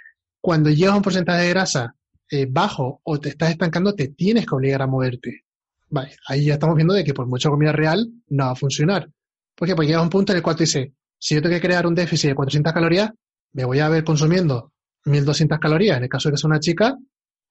[0.41, 1.95] cuando llegas a un porcentaje de grasa
[2.31, 5.46] eh, bajo o te estás estancando, te tienes que obligar a moverte.
[5.89, 9.09] Vale, ahí ya estamos viendo de que por mucha comida real no va a funcionar.
[9.55, 9.75] ¿Por qué?
[9.75, 11.95] Porque llega un punto en el cual te dice, si yo tengo que crear un
[11.95, 13.11] déficit de 400 calorías,
[13.53, 14.73] me voy a ver consumiendo
[15.05, 16.97] 1.200 calorías en el caso de que sea una chica,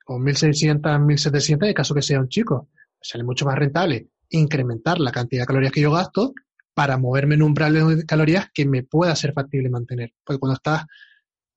[0.08, 2.70] o 1.600, 1.700 en el caso de que sea un chico.
[3.02, 6.34] Sale mucho más rentable incrementar la cantidad de calorías que yo gasto
[6.74, 10.14] para moverme en un umbral de calorías que me pueda ser factible mantener.
[10.24, 10.86] Porque cuando estás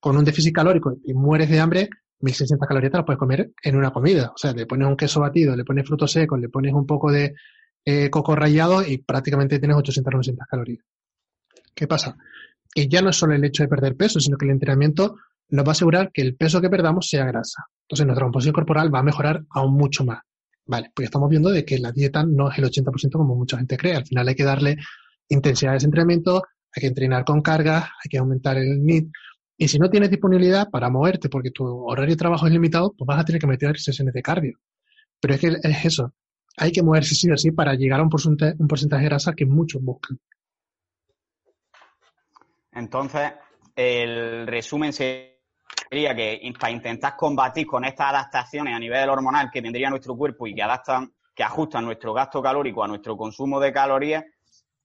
[0.00, 3.76] con un déficit calórico y mueres de hambre, 1.600 calorías te las puedes comer en
[3.76, 4.32] una comida.
[4.34, 7.12] O sea, le pones un queso batido, le pones frutos secos, le pones un poco
[7.12, 7.34] de
[7.84, 10.84] eh, coco rallado y prácticamente tienes 800 900 calorías.
[11.74, 12.16] ¿Qué pasa?
[12.74, 15.16] Que ya no es solo el hecho de perder peso, sino que el entrenamiento
[15.50, 17.64] nos va a asegurar que el peso que perdamos sea grasa.
[17.82, 20.20] Entonces nuestra composición corporal va a mejorar aún mucho más.
[20.66, 23.78] Vale, pues estamos viendo de que la dieta no es el 80% como mucha gente
[23.78, 23.94] cree.
[23.94, 24.76] Al final hay que darle
[25.28, 26.42] intensidad de entrenamiento,
[26.74, 29.08] hay que entrenar con cargas, hay que aumentar el NIT.
[29.60, 33.06] Y si no tienes disponibilidad para moverte porque tu horario de trabajo es limitado, pues
[33.06, 34.56] vas a tener que meter sesiones de cardio.
[35.20, 36.12] Pero es que es eso.
[36.56, 39.32] hay que moverse sí o sí para llegar a un porcentaje, un porcentaje de grasa
[39.32, 40.20] que muchos buscan.
[42.70, 43.32] Entonces,
[43.74, 49.90] el resumen sería que para intentar combatir con estas adaptaciones a nivel hormonal que tendría
[49.90, 54.24] nuestro cuerpo y que adaptan, que ajustan nuestro gasto calórico a nuestro consumo de calorías,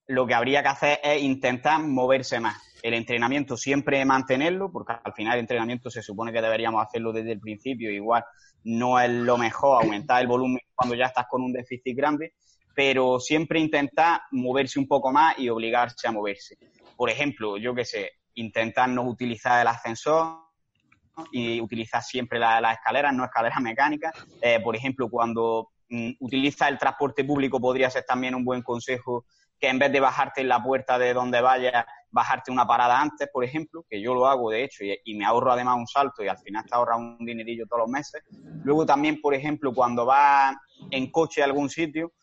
[0.08, 2.73] lo que habría que hacer es intentar moverse más.
[2.84, 7.32] El entrenamiento siempre mantenerlo, porque al final el entrenamiento se supone que deberíamos hacerlo desde
[7.32, 8.26] el principio, igual
[8.66, 12.34] no es lo mejor aumentar el volumen cuando ya estás con un déficit grande,
[12.76, 16.58] pero siempre intentar moverse un poco más y obligarse a moverse.
[16.98, 20.40] Por ejemplo, yo qué sé, intentar no utilizar el ascensor
[21.32, 24.14] y utilizar siempre las la escaleras, no escaleras mecánicas.
[24.42, 29.24] Eh, por ejemplo, cuando mm, utilizas el transporte público podría ser también un buen consejo
[29.58, 33.28] que en vez de bajarte en la puerta de donde vayas, bajarte una parada antes,
[33.34, 36.28] por ejemplo, que yo lo hago de hecho y, me ahorro además un salto y
[36.28, 38.22] al final te ahorra un dinerillo todos los meses.
[38.64, 40.56] Luego también, por ejemplo, cuando vas
[40.92, 42.14] en coche a algún sitio,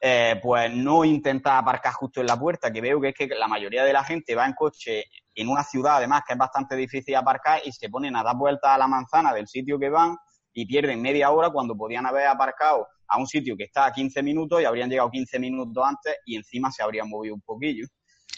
[0.00, 3.48] eh, pues no intentar aparcar justo en la puerta, que veo que es que la
[3.48, 5.04] mayoría de la gente va en coche
[5.34, 8.70] en una ciudad además que es bastante difícil aparcar y se ponen a dar vueltas
[8.70, 10.16] a la manzana del sitio que van
[10.52, 14.22] y pierden media hora cuando podían haber aparcado a un sitio que está a 15
[14.22, 17.86] minutos y habrían llegado 15 minutos antes y encima se habrían movido un poquillo.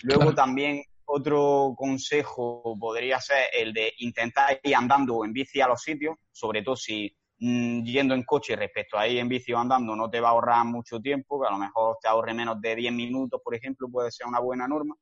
[0.02, 5.80] Luego también otro consejo podría ser el de intentar ir andando en bici a los
[5.80, 9.94] sitios, sobre todo si mm, yendo en coche respecto a ir en bici o andando
[9.94, 12.74] no te va a ahorrar mucho tiempo, que a lo mejor te ahorre menos de
[12.74, 14.96] 10 minutos, por ejemplo, puede ser una buena norma.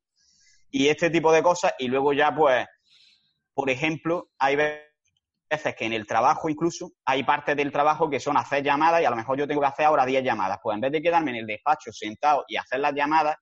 [0.71, 2.67] Y este tipo de cosas, y luego ya pues,
[3.55, 8.37] por ejemplo, hay veces que en el trabajo incluso hay partes del trabajo que son
[8.37, 10.59] hacer llamadas y a lo mejor yo tengo que hacer ahora 10 llamadas.
[10.63, 13.37] Pues en vez de quedarme en el despacho sentado y hacer las llamadas,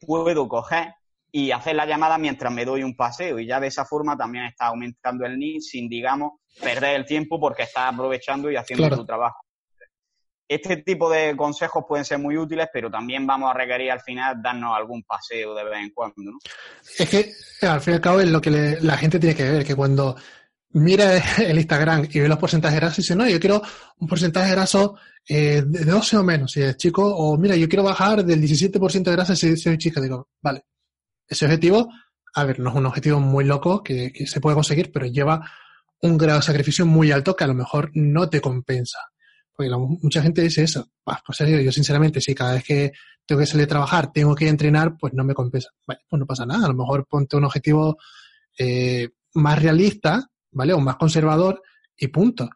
[0.00, 0.92] puedo coger
[1.34, 4.44] y hacer las llamadas mientras me doy un paseo y ya de esa forma también
[4.44, 9.06] está aumentando el NIT sin, digamos, perder el tiempo porque está aprovechando y haciendo su
[9.06, 9.38] trabajo.
[10.46, 14.42] Este tipo de consejos pueden ser muy útiles, pero también vamos a requerir al final
[14.42, 16.38] darnos algún paseo de vez en cuando, ¿no?
[16.98, 17.32] Es que
[17.66, 18.50] al fin y al cabo es lo que
[18.82, 20.14] la gente tiene que ver, que cuando
[20.72, 23.62] mira el Instagram y ve los porcentajes grasos y dice, no, yo quiero
[23.98, 27.84] un porcentaje graso eh, de 12 o menos, si es chico, o mira, yo quiero
[27.84, 30.02] bajar del 17% de grasa si soy chica.
[30.02, 30.64] Digo, vale,
[31.32, 31.88] ese objetivo,
[32.34, 35.50] a ver, no es un objetivo muy loco que, se puede conseguir, pero lleva
[36.00, 38.98] un grado de sacrificio muy alto que a lo mejor no te compensa.
[39.54, 40.88] Porque mucha gente dice eso.
[41.04, 42.92] pues serio, yo sinceramente, si cada vez que
[43.26, 45.70] tengo que salir a trabajar tengo que entrenar, pues no me compensa.
[45.86, 46.64] Vale, pues no pasa nada.
[46.64, 47.98] A lo mejor ponte un objetivo
[48.58, 50.72] eh, más realista ¿vale?
[50.72, 51.62] O más conservador
[51.96, 52.48] y punto.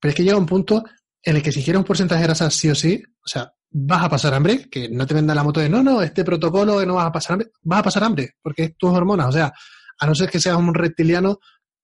[0.00, 0.84] Pero es que llega un punto
[1.22, 4.04] en el que si quieres un porcentaje de grasa sí o sí, o sea, vas
[4.04, 6.94] a pasar hambre, que no te venda la moto de no, no, este protocolo no
[6.94, 9.52] vas a pasar hambre, vas a pasar hambre, porque es tus hormonas, o sea,
[9.98, 11.40] a no ser que seas un reptiliano,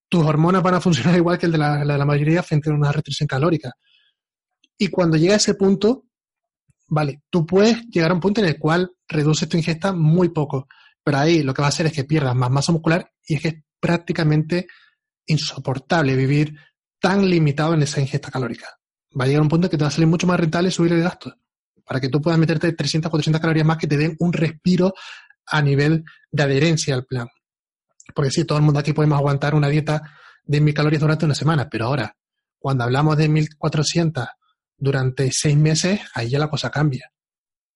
[0.09, 2.92] tus hormonas van a funcionar igual que el de la, la mayoría frente a una
[2.92, 3.72] restricción calórica.
[4.79, 6.05] Y cuando llega a ese punto,
[6.87, 10.68] vale, tú puedes llegar a un punto en el cual reduces tu ingesta muy poco,
[11.03, 13.42] pero ahí lo que va a hacer es que pierdas más masa muscular y es
[13.42, 14.68] que es prácticamente
[15.26, 16.55] insoportable vivir
[17.00, 18.68] tan limitado en esa ingesta calórica.
[19.20, 20.92] Va a llegar un punto en que te va a salir mucho más rentable subir
[20.92, 21.35] el gasto
[21.90, 24.94] para que tú puedas meterte 300, 400 calorías más que te den un respiro
[25.44, 27.26] a nivel de adherencia al plan.
[28.14, 30.00] Porque sí, todo el mundo aquí podemos aguantar una dieta
[30.44, 32.16] de 1000 calorías durante una semana, pero ahora,
[32.61, 34.24] cuando hablamos de 1400
[34.76, 37.11] durante seis meses, ahí ya la cosa cambia.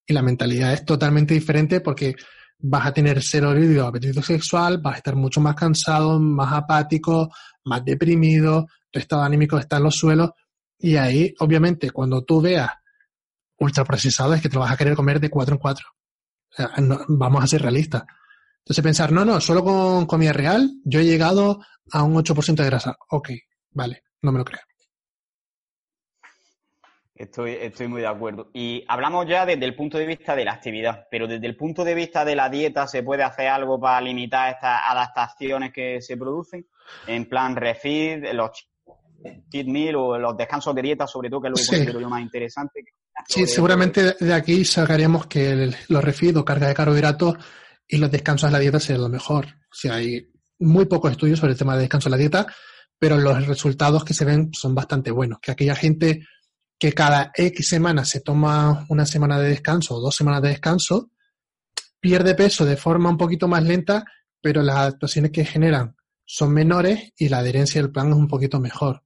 [0.07, 2.15] Y la mentalidad es totalmente diferente porque
[2.61, 7.31] vas a tener cero libido, apetito sexual, vas a estar mucho más cansado, más apático,
[7.65, 10.31] más deprimido, tu estado anímico está en los suelos
[10.79, 12.71] y ahí, obviamente, cuando tú veas
[13.59, 15.87] ultraprocesado es que te lo vas a querer comer de cuatro en cuatro.
[17.09, 18.05] vamos a ser realistas.
[18.59, 21.61] Entonces pensar, no, no, solo con comida real yo he llegado
[21.93, 22.97] a un 8% de grasa.
[23.11, 23.31] Ok,
[23.71, 24.61] vale, no me lo creo.
[27.15, 28.51] Estoy, estoy muy de acuerdo.
[28.53, 31.85] Y hablamos ya desde el punto de vista de la actividad, pero desde el punto
[31.85, 36.17] de vista de la dieta, ¿se puede hacer algo para limitar estas adaptaciones que se
[36.17, 36.67] producen?
[37.07, 38.69] En plan refeed, los
[39.51, 42.09] cheat meal o los descansos de dieta, sobre todo, que es lo que considero yo
[42.09, 42.85] más interesante.
[43.29, 47.37] Sí, seguramente de aquí sacaríamos que los refeed o carga de carbohidratos
[47.87, 49.47] y los descansos de la dieta serían lo mejor.
[49.47, 52.47] O sea, hay muy pocos estudios sobre el tema de descanso de la dieta,
[52.99, 55.39] pero los resultados que se ven son bastante buenos.
[55.41, 56.27] Que aquella gente
[56.79, 61.11] que cada X semanas se toma una semana de descanso o dos semanas de descanso,
[62.01, 64.05] pierde peso de forma un poquito más lenta,
[64.41, 68.61] pero las adaptaciones que generan son menores y la adherencia del plan es un poquito
[68.61, 69.04] mejor.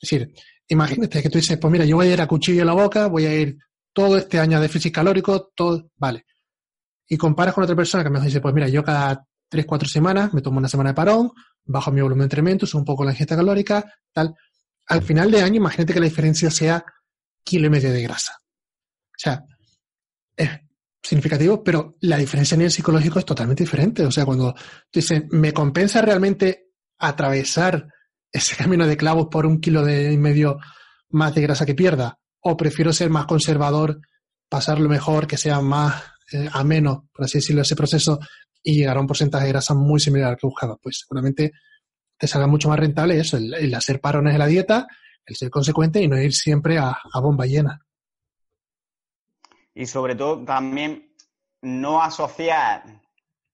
[0.00, 0.32] Es decir,
[0.68, 3.06] imagínate que tú dices, pues mira, yo voy a ir a cuchillo en la boca,
[3.06, 3.56] voy a ir
[3.92, 6.26] todo este año a déficit calórico, todo, vale.
[7.08, 10.34] Y comparas con otra persona que me dice, pues mira, yo cada 3, 4 semanas
[10.34, 11.30] me tomo una semana de parón,
[11.64, 14.34] bajo mi volumen de entrenamiento, subo un poco la ingesta calórica, tal.
[14.88, 16.84] Al final de año, imagínate que la diferencia sea
[17.42, 18.34] kilo y medio de grasa.
[19.16, 19.42] sea,
[20.36, 20.50] es
[21.02, 24.04] significativo, pero la diferencia a nivel psicológico es totalmente diferente.
[24.04, 27.88] O sea, cuando tú dices, ¿me compensa realmente atravesar
[28.32, 30.58] ese camino de clavos por un kilo de medio
[31.10, 32.18] más de grasa que pierda?
[32.40, 34.00] ¿O prefiero ser más conservador,
[34.48, 38.18] pasarlo mejor, que sea más eh, ameno, por así decirlo, ese proceso
[38.62, 40.76] y llegar a un porcentaje de grasa muy similar al que buscaba?
[40.76, 41.52] Pues seguramente
[42.18, 44.86] te salga mucho más rentable eso, el, hacer parones de la dieta,
[45.24, 47.80] el ser consecuente y no ir siempre a, bomba llena.
[49.74, 51.12] Y sobre todo también
[51.60, 53.02] no asociar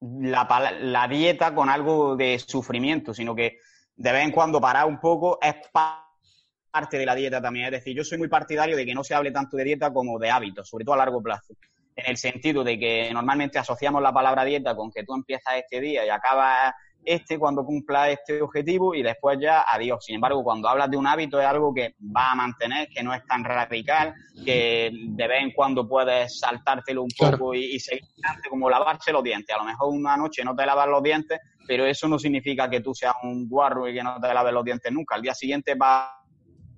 [0.01, 3.59] la, la, dieta con algo de sufrimiento, sino que
[4.03, 7.67] de vez en cuando parar un poco es parte de la dieta también.
[7.67, 10.19] Es decir, yo soy muy partidario de que no se hable tanto de dieta como
[10.19, 11.55] de hábitos, sobre todo a largo plazo.
[11.95, 15.81] En el sentido de que normalmente asociamos la palabra dieta con que tú empiezas este
[15.81, 20.05] día y acabas este cuando cumpla este objetivo y después ya adiós.
[20.05, 23.15] Sin embargo, cuando hablas de un hábito es algo que va a mantener, que no
[23.15, 28.03] es tan radical, que de vez en cuando puedes saltártelo un poco y, seguir
[28.51, 29.55] como lavarse los dientes.
[29.55, 32.81] A lo mejor una noche no te lavas los dientes, pero eso no significa que
[32.81, 35.15] tú seas un guarro y que no te laves los dientes nunca.
[35.15, 36.11] Al día siguiente vas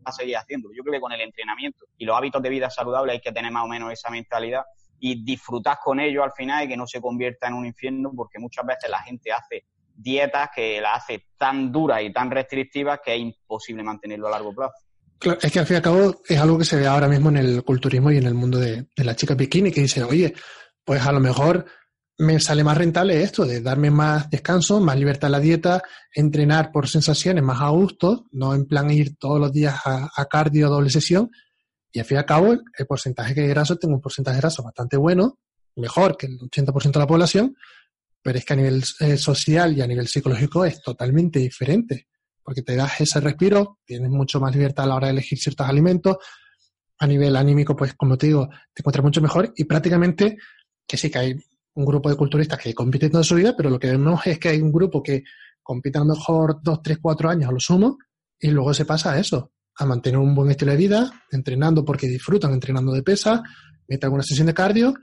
[0.05, 0.75] a seguir haciéndolo.
[0.75, 3.51] Yo creo que con el entrenamiento y los hábitos de vida saludable hay que tener
[3.51, 4.63] más o menos esa mentalidad
[5.01, 8.39] y disfrutar con ello al final y que no se convierta en un infierno porque
[8.39, 13.15] muchas veces la gente hace dietas que la hace tan dura y tan restrictiva que
[13.15, 14.75] es imposible mantenerlo a largo plazo.
[15.21, 17.37] Es que al fin y al cabo es algo que se ve ahora mismo en
[17.37, 20.35] el culturismo y en el mundo de, la chica bikini que dice, oye,
[20.85, 21.65] pues a lo mejor
[22.19, 26.71] me sale más rentable esto, de darme más descanso, más libertad en la dieta, entrenar
[26.71, 30.69] por sensaciones más a gusto, no en plan ir todos los días a, a cardio
[30.69, 31.31] doble sesión.
[31.93, 34.63] Y al fin y al cabo, el porcentaje de graso, tengo un porcentaje de graso
[34.63, 35.39] bastante bueno,
[35.77, 37.57] mejor que el 80% de la población,
[38.23, 42.09] pero es que a nivel eh, social y a nivel psicológico es totalmente diferente,
[42.43, 45.69] porque te das ese respiro, tienes mucho más libertad a la hora de elegir ciertos
[45.69, 46.17] alimentos,
[46.99, 50.39] a nivel anímico, pues como te digo, te encuentras mucho mejor y prácticamente
[50.87, 51.35] que sí que hay
[51.75, 54.51] un grupo de culturistas que compiten toda su vida, pero lo que vemos es que
[54.51, 55.25] hay un grupo que
[55.63, 57.99] compite a lo mejor dos, tres, cuatro años a lo sumo
[58.39, 62.07] y luego se pasa a eso, a mantener un buen estilo de vida, entrenando porque
[62.07, 63.43] disfrutan entrenando de pesa,
[63.89, 64.95] mete alguna sesión de cardio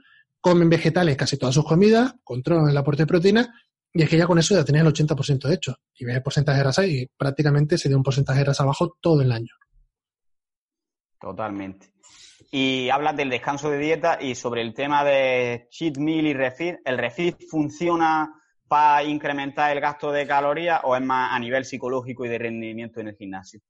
[0.42, 3.54] comen vegetales casi todas sus comidas, controlan el aporte de proteína
[3.94, 5.76] y es que ya con eso ya tenía el 80% hecho.
[5.94, 8.96] Y ves el porcentaje de grasa y prácticamente se dio un porcentaje de grasa bajo
[9.00, 9.54] todo el año.
[11.20, 11.91] Totalmente.
[12.52, 16.76] Y hablas del descanso de dieta y sobre el tema de cheat meal y refit.
[16.84, 18.30] ¿El refit funciona
[18.68, 23.00] para incrementar el gasto de calorías o es más a nivel psicológico y de rendimiento
[23.00, 23.60] en el gimnasio?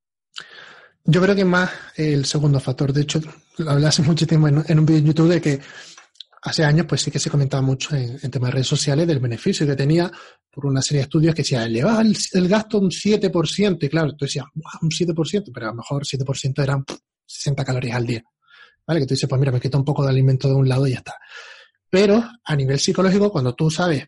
[1.05, 2.93] Yo creo que es más el segundo factor.
[2.93, 3.21] De hecho,
[3.59, 5.61] lo hablé hace mucho tiempo en, en un vídeo en YouTube de que
[6.43, 9.67] hace años pues sí que se comentaba mucho en, temas de redes sociales del beneficio
[9.67, 10.11] que tenía
[10.51, 14.27] por una serie de estudios que decía, elevaba el, gasto un 7%, y claro, tú
[14.27, 16.85] decías, un 7%, pero a lo mejor 7% eran
[17.25, 18.23] 60 calorías al día.
[18.87, 19.01] ¿Vale?
[19.01, 20.93] Que tú dices, pues mira, me quito un poco de alimento de un lado y
[20.93, 21.15] ya está.
[21.89, 24.07] Pero a nivel psicológico, cuando tú sabes,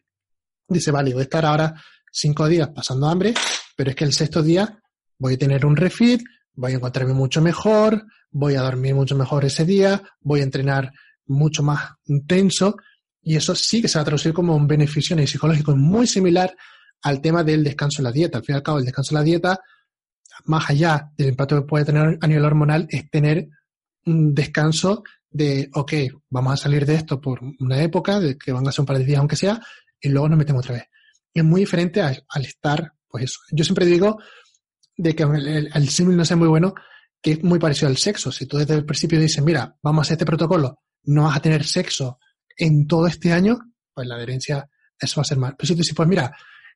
[0.68, 1.74] dice, vale, voy a estar ahora
[2.10, 3.34] cinco días pasando hambre,
[3.76, 4.80] pero es que el sexto día
[5.18, 6.22] voy a tener un refit,
[6.54, 10.92] voy a encontrarme mucho mejor, voy a dormir mucho mejor ese día, voy a entrenar
[11.26, 12.76] mucho más intenso
[13.22, 16.54] y eso sí que se va a traducir como un beneficio psicológico muy similar
[17.02, 18.38] al tema del descanso en la dieta.
[18.38, 19.60] Al fin y al cabo, el descanso en la dieta,
[20.44, 23.48] más allá del impacto que puede tener a nivel hormonal, es tener
[24.04, 25.92] descanso de, ok,
[26.30, 28.98] vamos a salir de esto por una época, de que van a ser un par
[28.98, 29.60] de días aunque sea,
[30.00, 30.84] y luego nos metemos otra vez.
[31.32, 33.40] Es muy diferente al, estar, pues eso.
[33.50, 34.18] Yo siempre digo
[34.96, 36.74] de que el, símil no sea muy bueno,
[37.20, 38.30] que es muy parecido al sexo.
[38.30, 41.42] Si tú desde el principio dices, mira, vamos a hacer este protocolo, no vas a
[41.42, 42.18] tener sexo
[42.56, 43.58] en todo este año,
[43.92, 44.68] pues la adherencia,
[45.00, 45.56] eso va a ser mal.
[45.58, 46.32] Pero si tú dices, pues mira,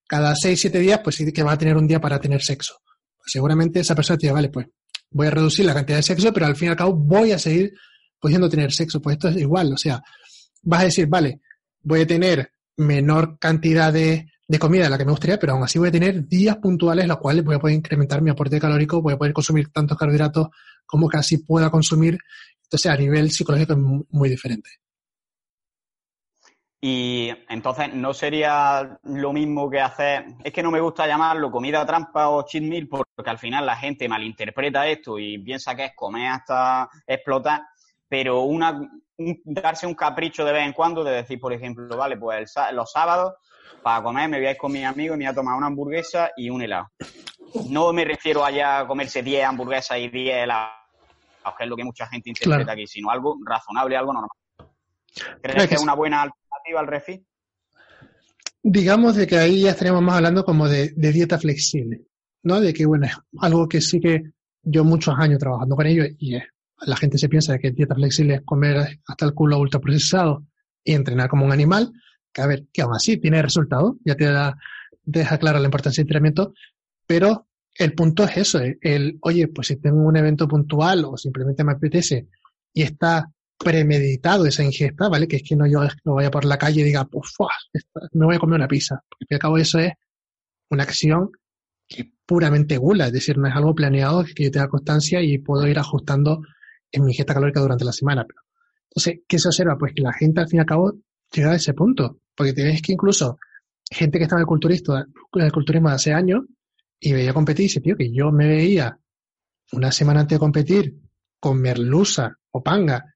[0.08, 2.80] cada 6, 7 días, pues sí que vas a tener un día para tener sexo.
[3.16, 4.66] Pues seguramente esa persona te diga, vale, pues
[5.10, 7.38] voy a reducir la cantidad de sexo, pero al fin y al cabo voy a
[7.38, 7.74] seguir
[8.20, 9.00] pudiendo tener sexo.
[9.00, 10.02] Pues esto es igual, o sea,
[10.62, 11.40] vas a decir, vale,
[11.82, 15.64] voy a tener menor cantidad de, de comida de la que me gustaría, pero aún
[15.64, 18.60] así voy a tener días puntuales en los cuales voy a poder incrementar mi aporte
[18.60, 20.48] calórico, voy a poder consumir tantos carbohidratos
[20.86, 22.18] como casi pueda consumir
[22.68, 23.78] entonces, a nivel psicológico es
[24.10, 24.68] muy diferente.
[26.80, 31.84] Y entonces no sería lo mismo que hacer, es que no me gusta llamarlo comida
[31.84, 35.92] trampa o cheat meal porque al final la gente malinterpreta esto y piensa que es
[35.96, 37.62] comer hasta explotar,
[38.08, 38.80] pero una,
[39.44, 43.34] darse un capricho de vez en cuando de decir, por ejemplo, vale, pues los sábados
[43.82, 45.66] para comer me voy a ir con mis amigos y me voy a tomar una
[45.66, 46.90] hamburguesa y un helado.
[47.68, 50.78] No me refiero allá a comerse 10 hamburguesas y 10 helados
[51.56, 54.30] que es lo que mucha gente interpreta aquí, sino algo razonable, algo normal.
[55.42, 56.28] ¿Crees que, es una buena
[56.76, 57.22] al refit?
[58.62, 62.02] Digamos de que ahí ya estaríamos más hablando como de, dieta flexible,
[62.42, 62.60] ¿no?
[62.60, 66.36] De que, bueno, es algo que sí que yo muchos años trabajando con ello y
[66.80, 70.44] la gente se piensa que dieta flexible es comer hasta el culo ultraprocesado
[70.84, 71.92] y entrenar como un animal,
[72.32, 74.28] que a ver, que aún así tiene resultados, ya te
[75.04, 76.52] deja clara la importancia del entrenamiento,
[77.06, 81.62] pero el punto es eso, el, oye, pues si tengo un evento puntual o simplemente
[81.62, 82.26] me apetece
[82.74, 85.26] y está premeditado esa ingesta, ¿vale?
[85.26, 87.34] Que es que no yo no vaya por la calle y diga, pues,
[88.12, 89.02] me voy a comer una pizza.
[89.08, 89.92] Porque al cabo eso es
[90.70, 91.30] una acción
[91.88, 95.66] que puramente gula, es decir, no es algo planeado que yo tenga constancia y puedo
[95.66, 96.42] ir ajustando
[96.92, 98.24] en mi ingesta calórica durante la semana.
[98.26, 98.40] Pero,
[98.90, 99.76] entonces, ¿qué se observa?
[99.76, 100.94] Pues que la gente al fin y al cabo
[101.32, 102.20] llega a ese punto.
[102.34, 103.38] Porque te ves que incluso
[103.90, 106.44] gente que estaba en el, culturista, en el culturismo de hace años
[107.00, 108.98] y veía competir y dice, tío, que yo me veía
[109.72, 110.94] una semana antes de competir
[111.40, 113.14] con merluza o panga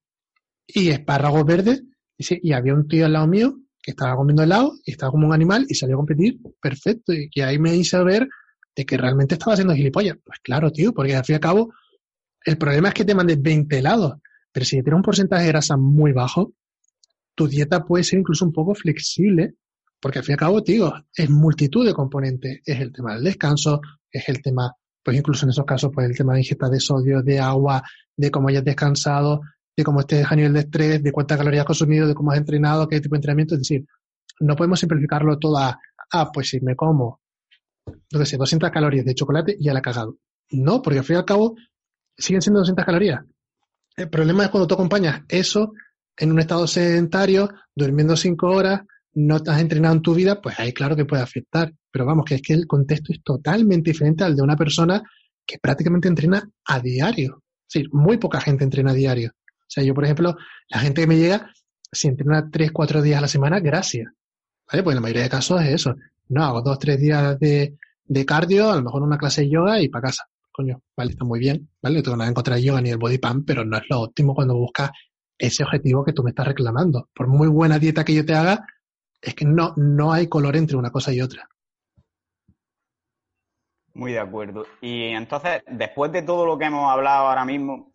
[0.66, 1.82] y espárragos verdes
[2.16, 5.34] y, había un tío al lado mío que estaba comiendo helado y estaba como un
[5.34, 8.28] animal y salió a competir perfecto y que ahí me hice ver
[8.74, 10.16] de que realmente estaba haciendo gilipollas.
[10.24, 11.74] Pues claro, tío, porque al fin y al cabo
[12.44, 14.14] el problema es que te mandes 20 helados,
[14.52, 16.52] pero si tienes un porcentaje de grasa muy bajo,
[17.34, 19.54] tu dieta puede ser incluso un poco flexible
[20.02, 22.60] porque al fin y al cabo, digo, es multitud de componentes.
[22.66, 26.16] Es el tema del descanso, es el tema, pues incluso en esos casos, pues el
[26.16, 27.84] tema de ingesta de sodio, de agua,
[28.16, 29.42] de cómo hayas descansado,
[29.76, 32.38] de cómo estés a nivel de estrés, de cuántas calorías has consumido, de cómo has
[32.38, 33.54] entrenado, qué tipo de entrenamiento.
[33.54, 33.86] Es decir,
[34.40, 35.78] no podemos simplificarlo todo a,
[36.12, 37.20] ah, pues si me como,
[38.12, 40.18] no sé, 200 calorías de chocolate y ya la he cagado.
[40.50, 41.56] No, porque al fin y al cabo
[42.16, 43.20] siguen siendo 200 calorías.
[43.96, 45.72] El problema es cuando tú acompañas eso
[46.16, 48.82] en un estado sedentario, durmiendo 5 horas,
[49.14, 51.72] no te has entrenado en tu vida, pues ahí claro que puede afectar.
[51.90, 55.02] Pero vamos, que es que el contexto es totalmente diferente al de una persona
[55.46, 57.42] que prácticamente entrena a diario.
[57.68, 59.32] Es decir, muy poca gente entrena a diario.
[59.72, 60.36] O sea, yo, por ejemplo,
[60.68, 61.50] la gente que me llega,
[61.90, 64.12] si entrena tres, cuatro días a la semana, gracias.
[64.70, 64.82] ¿Vale?
[64.82, 65.96] Pues en la mayoría de casos es eso.
[66.28, 69.80] No, hago dos, tres días de, de cardio, a lo mejor una clase de yoga
[69.80, 70.24] y para casa.
[70.50, 71.96] Coño, vale, está muy bien, ¿vale?
[71.96, 74.02] No tengo nada en contra de yoga ni el body pump, pero no es lo
[74.02, 74.90] óptimo cuando buscas
[75.38, 77.08] ese objetivo que tú me estás reclamando.
[77.14, 78.66] Por muy buena dieta que yo te haga,
[79.22, 81.48] es que no, no hay color entre una cosa y otra.
[83.94, 84.66] Muy de acuerdo.
[84.82, 87.91] Y entonces, después de todo lo que hemos hablado ahora mismo,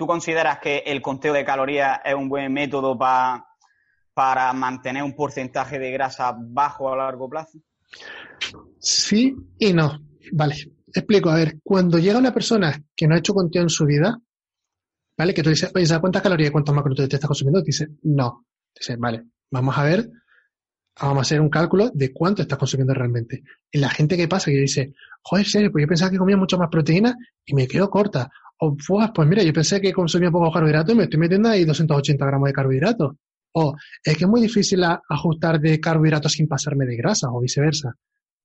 [0.00, 5.78] ¿tú consideras que el conteo de calorías es un buen método para mantener un porcentaje
[5.78, 7.58] de grasa bajo a largo plazo?
[8.78, 10.00] Sí y no.
[10.32, 10.54] Vale,
[10.86, 11.28] explico.
[11.28, 14.18] A ver, cuando llega una persona que no ha hecho conteo en su vida,
[15.18, 15.34] ¿vale?
[15.34, 15.70] Que tú dices,
[16.00, 17.60] ¿cuántas calorías y cuántos macronutrientes estás consumiendo?
[17.60, 18.46] Dice, no.
[18.74, 20.08] Dice, vale, Vamos a ver,
[21.00, 23.42] vamos a hacer un cálculo de cuánto estás consumiendo realmente.
[23.70, 26.58] Y la gente que pasa que dice, joder, serio, pues yo pensaba que comía mucho
[26.58, 28.30] más proteína y me quedo corta.
[28.58, 32.26] O, pues mira, yo pensé que consumía poco carbohidratos y me estoy metiendo ahí 280
[32.26, 33.12] gramos de carbohidratos.
[33.52, 33.74] O
[34.04, 37.94] es que es muy difícil ajustar de carbohidratos sin pasarme de grasa o viceversa.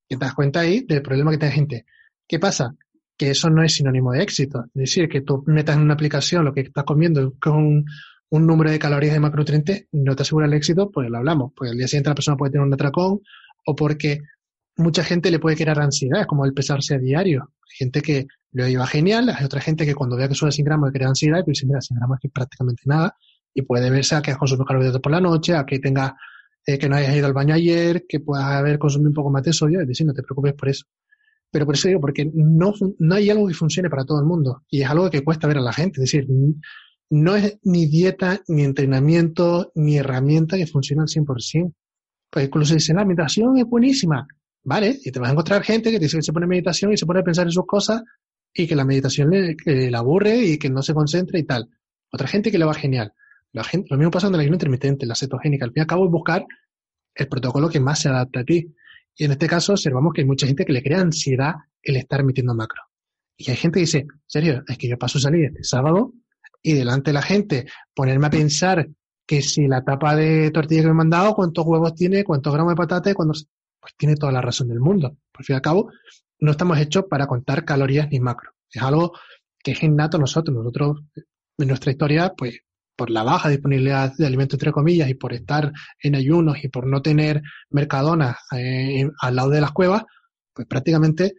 [0.08, 1.86] Y te das cuenta ahí del problema que tiene gente.
[2.28, 2.74] ¿Qué pasa?
[3.18, 4.64] Que eso no es sinónimo de éxito.
[4.68, 7.86] Es decir, que tú metas en una aplicación lo que estás comiendo con
[8.30, 11.54] un número de calorías de macronutrientes no te asegura el éxito, pues lo hablamos.
[11.56, 13.22] Pues el día siguiente la persona puede tener un atracón
[13.66, 14.20] o porque
[14.78, 17.52] mucha gente le puede crear ansiedad, es como el pesarse a diario.
[17.68, 20.90] Gente que lo lleva genial, hay otra gente que cuando vea que sube 100 gramos
[20.90, 23.16] le crea ansiedad y dice, mira, 100 gramos es prácticamente nada
[23.54, 26.16] y puede verse a que has consumido carbohidratos por la noche, a que tenga
[26.66, 29.44] eh, que no hayas ido al baño ayer, que puedas haber consumido un poco más
[29.44, 30.86] de sodio, es decir, no te preocupes por eso.
[31.52, 34.64] Pero por eso digo, porque no, no hay algo que funcione para todo el mundo
[34.70, 36.02] y es algo que cuesta ver a la gente.
[36.02, 36.28] Es decir,
[37.10, 41.74] no es ni dieta, ni entrenamiento, ni herramienta que funcione al 100%.
[42.30, 44.28] Pues incluso dicen, la meditación es buenísima.
[44.64, 47.06] Vale, y te vas a encontrar gente que dice que se pone meditación y se
[47.06, 48.01] pone a pensar en sus cosas
[48.51, 51.70] y que la meditación le, aburre y que no se concentra y tal.
[52.12, 53.14] Otra gente que le va genial.
[53.51, 55.66] Lo mismo pasa con el ayuno intermitente, la cetogénica.
[55.66, 56.45] Al fin y al cabo es buscar
[57.14, 58.74] el protocolo que más se adapta a ti.
[59.16, 62.24] Y en este caso observamos que hay mucha gente que le crea ansiedad el estar
[62.24, 62.82] metiendo macro.
[63.38, 66.14] Y hay gente que dice, serio, es que yo paso a salir este sábado
[66.66, 68.89] y delante de la gente ponerme a pensar
[69.28, 72.72] que si la tapa de tortilla que me han mandado, cuántos huevos tiene, cuántos gramos
[72.72, 73.47] de patata, cuántos...
[73.80, 75.16] pues tiene toda la razón del mundo.
[75.32, 75.91] Por fin y al cabo,
[76.39, 78.51] no estamos hechos para contar calorías ni macro.
[78.72, 79.13] Es algo
[79.63, 80.57] que es innato nosotros.
[80.57, 82.61] Nosotros, en nuestra historia, pues
[82.95, 86.88] por la baja disponibilidad de alimentos, entre comillas, y por estar en ayunos y por
[86.88, 90.03] no tener mercadonas eh, al lado de las cuevas,
[90.51, 91.34] pues prácticamente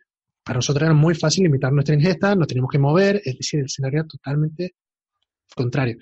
[0.44, 3.66] para nosotros era muy fácil limitar nuestra ingesta, no teníamos que mover, es decir, el
[3.66, 4.76] escenario era totalmente
[5.55, 5.99] contrario.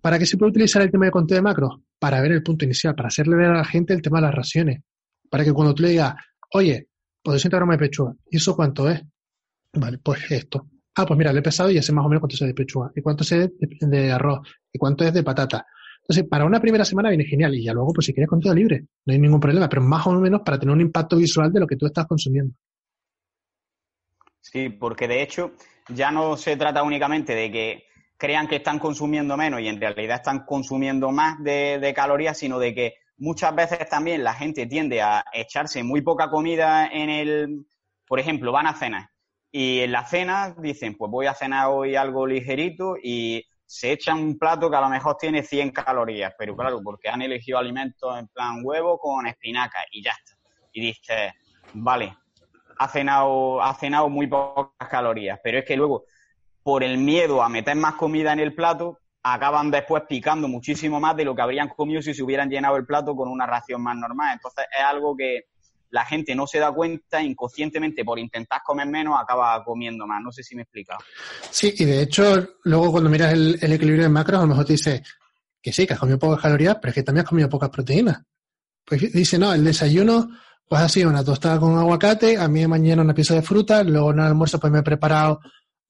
[0.00, 1.80] ¿Para qué se puede utilizar el tema de conteo de macros?
[1.98, 4.34] Para ver el punto inicial, para hacerle ver a la gente el tema de las
[4.34, 4.82] raciones.
[5.28, 6.14] Para que cuando tú le digas,
[6.52, 6.88] oye,
[7.22, 9.02] pues 200 gramos de pechuga, ¿y eso cuánto es?
[9.72, 10.68] Vale, pues esto.
[10.94, 12.90] Ah, pues mira, le he pesado y sé más o menos cuánto es de pechuga,
[12.94, 15.66] y cuánto es de, arroz, y cuánto es de patata.
[16.02, 18.86] Entonces, para una primera semana viene genial, y ya luego, pues si quieres conteo libre,
[19.04, 21.66] no hay ningún problema, pero más o menos para tener un impacto visual de lo
[21.66, 22.54] que tú estás consumiendo.
[24.40, 25.52] Sí, porque de hecho
[25.88, 27.84] ya no se trata únicamente de que
[28.16, 32.74] crean que están consumiendo menos y en realidad están consumiendo más de, calorías, sino de
[32.74, 37.66] que muchas veces también la gente tiende a echarse muy poca comida en el,
[38.06, 39.08] por ejemplo, van a cenar
[39.58, 44.18] y en la cena dicen, pues voy a cenar hoy algo ligerito y se echan
[44.18, 48.18] un plato que a lo mejor tiene 100 calorías, pero claro, porque han elegido alimentos
[48.18, 50.36] en plan huevo con espinaca y ya está.
[50.72, 51.32] Y dices,
[51.72, 52.14] vale,
[52.78, 56.04] ha cenado, ha cenado muy pocas calorías, pero es que luego
[56.66, 61.16] por el miedo a meter más comida en el plato, acaban después picando muchísimo más
[61.16, 63.96] de lo que habrían comido si se hubieran llenado el plato con una ración más
[63.96, 64.32] normal.
[64.34, 65.44] Entonces es algo que
[65.90, 70.20] la gente no se da cuenta, inconscientemente por intentar comer menos acaba comiendo más.
[70.20, 70.98] No sé si me he explicado.
[71.52, 74.72] Sí, y de hecho, luego cuando miras el, equilibrio de macros, a lo mejor te
[74.72, 75.04] dice
[75.62, 78.24] que sí, que has comido pocas calorías, pero es que también has comido pocas proteínas.
[78.84, 80.30] Pues dice, no, el desayuno,
[80.66, 83.84] pues ha sido una tostada con aguacate, a mí de mañana una pieza de fruta,
[83.84, 85.38] luego en el almuerzo pues me he preparado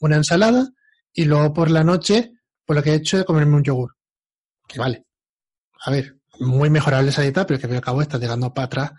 [0.00, 0.68] una ensalada
[1.12, 2.32] y luego por la noche,
[2.64, 3.96] pues lo que he hecho es comerme un yogur.
[4.66, 5.06] Que vale.
[5.84, 8.92] A ver, muy mejorable esa dieta, pero que al cabo está llegando para atrás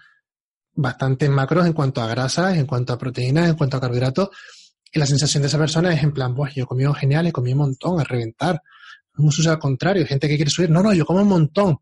[0.78, 4.30] bastantes macros en cuanto a grasas, en cuanto a proteínas, en cuanto a carbohidratos.
[4.94, 7.56] Y la sensación de esa persona es en plan, pues yo comido genial, he comido
[7.56, 8.62] un montón, a reventar.
[9.16, 11.80] Vamos al contrario, gente que quiere subir, no, no, yo como un montón.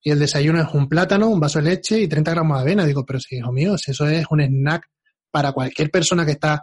[0.00, 2.86] Y el desayuno es un plátano, un vaso de leche y 30 gramos de avena.
[2.86, 4.88] Digo, pero si, hijo mío, si eso es un snack
[5.30, 6.62] para cualquier persona que está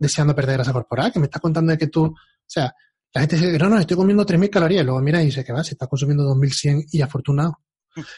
[0.00, 2.74] deseando perder grasa corporal, que me está contando de que tú, o sea,
[3.12, 5.62] la gente dice, no, no, estoy comiendo 3.000 calorías, luego mira y dice que va,
[5.62, 7.60] si está consumiendo 2.100 y afortunado.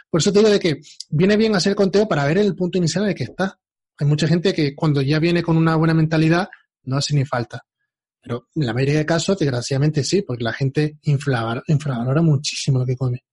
[0.09, 0.81] Por eso te digo de que
[1.11, 3.59] viene bien hacer conteo para ver el punto inicial en el que está.
[3.99, 6.49] Hay mucha gente que cuando ya viene con una buena mentalidad
[6.85, 7.65] no hace ni falta.
[8.21, 12.97] Pero en la mayoría de casos, desgraciadamente sí, porque la gente infravalora muchísimo lo que
[12.97, 13.25] come.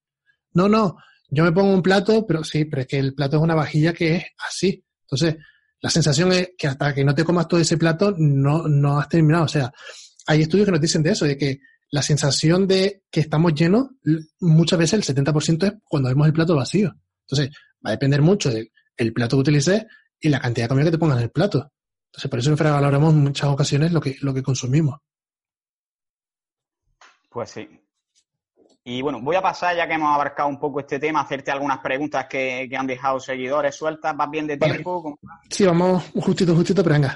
[0.53, 0.97] No, no,
[1.29, 3.93] yo me pongo un plato, pero sí, pero es que el plato es una vajilla
[3.93, 4.83] que es así.
[5.01, 5.35] Entonces,
[5.81, 9.07] la sensación es que hasta que no te comas todo ese plato, no, no has
[9.07, 9.45] terminado.
[9.45, 9.71] O sea,
[10.27, 11.59] hay estudios que nos dicen de eso, de que
[11.91, 13.87] la sensación de que estamos llenos,
[14.39, 16.93] muchas veces el 70% es cuando vemos el plato vacío.
[17.27, 17.55] Entonces,
[17.85, 19.85] va a depender mucho del plato que utilices
[20.19, 21.71] y la cantidad de comida que te pongas en el plato.
[22.11, 24.99] Entonces, por eso infravaloramos en muchas ocasiones lo que, lo que consumimos.
[27.29, 27.78] Pues sí.
[28.91, 31.51] Y bueno, voy a pasar, ya que hemos abarcado un poco este tema, a hacerte
[31.51, 34.17] algunas preguntas que, han dejado seguidores sueltas.
[34.17, 35.19] ¿Vas bien de tiempo?
[35.47, 37.15] Sí, vamos justito, justito, pero venga.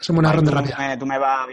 [0.00, 0.98] Hacemos una ronda rápida.
[0.98, 1.46] tú me vas,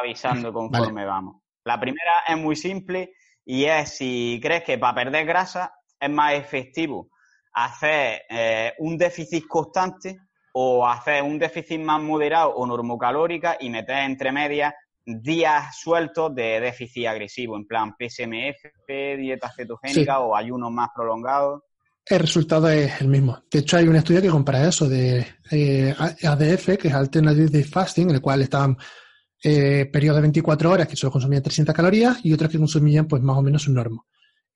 [0.00, 1.42] avisando conforme vamos.
[1.62, 3.12] La primera es muy simple
[3.44, 7.10] y es si crees que para perder grasa es más efectivo
[7.52, 10.18] hacer eh, un déficit constante
[10.54, 14.74] o hacer un déficit más moderado o normocalórica y meter entre medias
[15.04, 21.62] días sueltos de déficit agresivo, en plan PSMF, dieta cetogénica o ayunos más prolongados.
[22.04, 23.44] El resultado es el mismo.
[23.50, 28.08] De hecho, hay un estudio que compara eso de eh, ADF, que es Alternative Fasting,
[28.08, 28.76] en el cual estaban
[29.42, 33.22] eh, periodos de 24 horas que solo consumían 300 calorías y otros que consumían pues
[33.22, 34.06] más o menos un normo.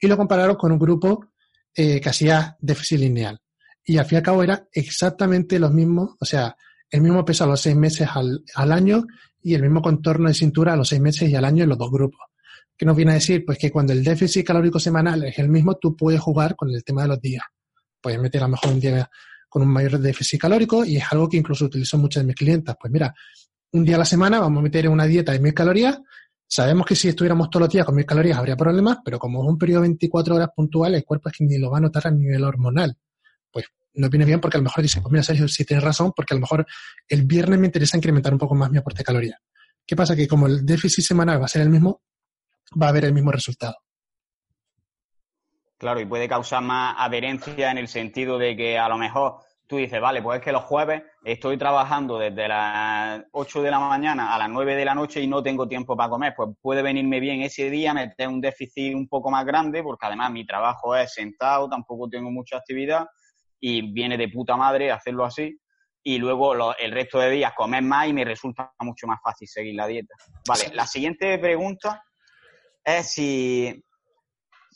[0.01, 1.27] Y lo compararon con un grupo
[1.75, 3.39] eh, que hacía déficit lineal.
[3.85, 6.57] Y al fin y al cabo era exactamente los mismos, o sea,
[6.91, 9.05] el mismo peso a los seis meses al, al año
[9.47, 11.79] y el mismo contorno de cintura a los seis meses y al año en los
[11.79, 12.21] dos grupos.
[12.77, 13.45] ¿Qué nos viene a decir?
[13.45, 16.83] Pues que cuando el déficit calórico semanal es el mismo, tú puedes jugar con el
[16.83, 17.45] tema de los días.
[18.01, 19.09] Puedes meter a lo mejor un día
[19.49, 22.77] con un mayor déficit calórico y es algo que incluso utilizo muchas de mis clientas.
[22.81, 23.15] Pues mira,
[23.71, 25.97] un día a la semana vamos a meter una dieta de mil calorías.
[26.49, 29.49] Sabemos que si estuviéramos todos los días con mil calorías habría problemas, pero como es
[29.49, 32.09] un periodo de 24 horas puntual, el cuerpo es que ni lo va a notar
[32.09, 32.97] a nivel hormonal.
[33.53, 33.67] Pues
[33.97, 36.35] no viene bien porque a lo mejor dice, pues mira, Sergio, si tienes razón, porque
[36.35, 36.67] a lo mejor
[37.09, 39.41] el viernes me interesa incrementar un poco más mi aporte de calorías.
[39.87, 40.17] ¿Qué pasa?
[40.17, 42.03] Que como el déficit semanal va a ser el mismo,
[42.81, 43.77] va a haber el mismo resultado.
[45.79, 49.77] Claro, y puede causar más adherencia en el sentido de que a lo mejor tú
[49.77, 54.35] dices, vale, pues es que los jueves estoy trabajando desde las 8 de la mañana
[54.35, 57.21] a las 9 de la noche y no tengo tiempo para comer, pues puede venirme
[57.21, 61.13] bien ese día meter un déficit un poco más grande, porque además mi trabajo es
[61.13, 63.07] sentado, tampoco tengo mucha actividad
[63.61, 65.59] y viene de puta madre hacerlo así.
[66.03, 69.75] Y luego el resto de días comer más y me resulta mucho más fácil seguir
[69.75, 70.15] la dieta.
[70.47, 72.05] Vale, la siguiente pregunta
[72.85, 73.85] es si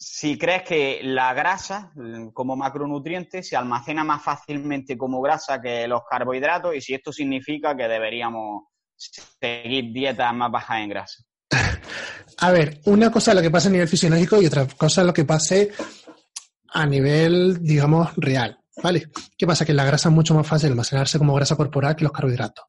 [0.03, 1.93] si crees que la grasa
[2.33, 7.77] como macronutriente se almacena más fácilmente como grasa que los carbohidratos y si esto significa
[7.77, 8.63] que deberíamos
[8.97, 11.23] seguir dietas más bajas en grasa.
[12.39, 15.07] A ver, una cosa es lo que pasa a nivel fisiológico y otra cosa es
[15.07, 15.71] lo que pase
[16.73, 18.59] a nivel, digamos, real.
[18.83, 19.09] ¿Vale?
[19.37, 19.65] ¿Qué pasa?
[19.65, 22.65] Que la grasa es mucho más fácil almacenarse como grasa corporal que los carbohidratos.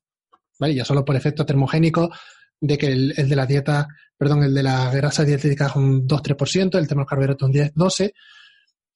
[0.59, 0.76] ¿Vale?
[0.76, 2.12] Ya solo por efecto termogénico
[2.59, 3.88] de que el, de la dieta,
[4.18, 8.12] perdón, el de la grasa dietética es un 2-3%, el de los carbohidratos un 10-12%.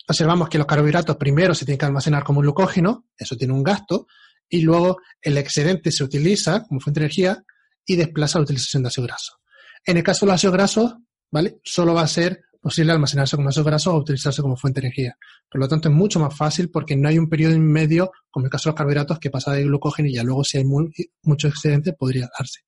[0.07, 4.05] Observamos que los carbohidratos primero se tienen que almacenar como glucógeno, eso tiene un gasto,
[4.47, 7.43] y luego el excedente se utiliza como fuente de energía
[7.86, 9.38] y desplaza la utilización de ácidos grasos.
[9.84, 10.95] En el caso de los ácidos grasos,
[11.32, 11.59] ¿vale?
[11.63, 15.16] Solo va a ser posible almacenarse como ácidos grasos o utilizarse como fuente de energía.
[15.47, 18.47] Por lo tanto, es mucho más fácil porque no hay un periodo en medio, como
[18.47, 21.47] el caso de los carbohidratos, que pasa de glucógeno y ya luego si hay mucho
[21.47, 22.61] excedente podría darse.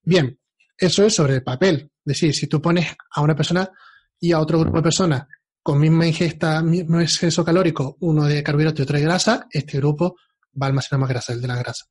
[0.00, 0.40] Bien,
[0.78, 1.90] eso es sobre el papel.
[2.06, 3.70] Es decir, si tú pones a una persona
[4.18, 5.26] y a otro grupo de personas
[5.62, 10.16] con misma ingesta, mismo exceso calórico, uno de carbohidratos y otro de grasa, este grupo
[10.58, 11.84] va a almacenar más grasa, el de la grasa.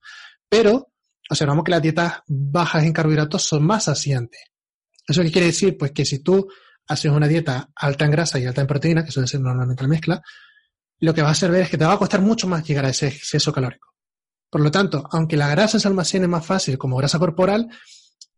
[0.49, 0.87] Pero
[1.29, 4.41] observamos que las dietas bajas en carbohidratos son más saciantes.
[5.07, 5.77] ¿Eso qué quiere decir?
[5.77, 6.47] Pues que si tú
[6.87, 9.89] haces una dieta alta en grasa y alta en proteína, que suele ser normalmente la
[9.89, 10.21] mezcla,
[10.99, 12.85] lo que va a hacer ver es que te va a costar mucho más llegar
[12.85, 13.93] a ese exceso calórico.
[14.49, 17.69] Por lo tanto, aunque la grasa se almacene más fácil como grasa corporal,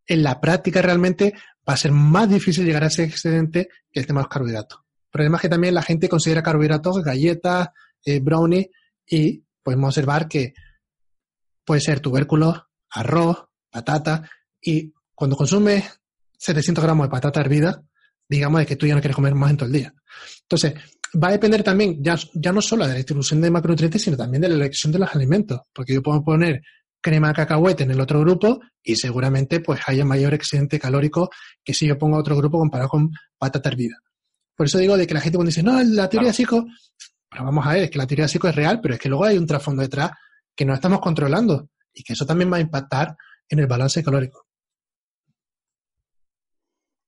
[0.06, 1.34] en la práctica realmente
[1.68, 4.80] va a ser más difícil llegar a ese excedente que el tema de los carbohidratos.
[5.12, 7.70] Problema es que también la gente considera carbohidratos galletas,
[8.04, 8.72] eh, brownie
[9.06, 10.54] y podemos observar que
[11.64, 14.30] puede ser tubérculos, arroz, patata
[14.62, 16.00] y cuando consumes
[16.38, 17.84] 700 gramos de patata hervida,
[18.30, 19.94] digamos de que tú ya no quieres comer más en todo el día.
[20.44, 20.74] Entonces,
[21.22, 24.42] va a depender también ya, ya no solo de la distribución de macronutrientes, sino también
[24.42, 26.62] de la elección de los alimentos, porque yo puedo poner
[27.02, 31.30] crema de cacahuete en el otro grupo y seguramente pues haya mayor excedente calórico
[31.64, 33.98] que si yo pongo otro grupo comparado con patata hervida.
[34.56, 36.66] Por eso digo de que la gente cuando dice, no, la teoría psico,
[37.30, 39.24] pero vamos a ver, es que la teoría psico es real, pero es que luego
[39.24, 40.12] hay un trasfondo detrás
[40.56, 43.16] que no estamos controlando y que eso también va a impactar
[43.48, 44.49] en el balance calórico.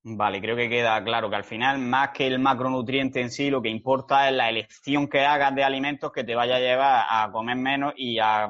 [0.04, 3.62] Vale, creo que queda claro que al final, más que el macronutriente en sí, lo
[3.62, 7.32] que importa es la elección que hagas de alimentos que te vaya a llevar a
[7.32, 8.50] comer menos y a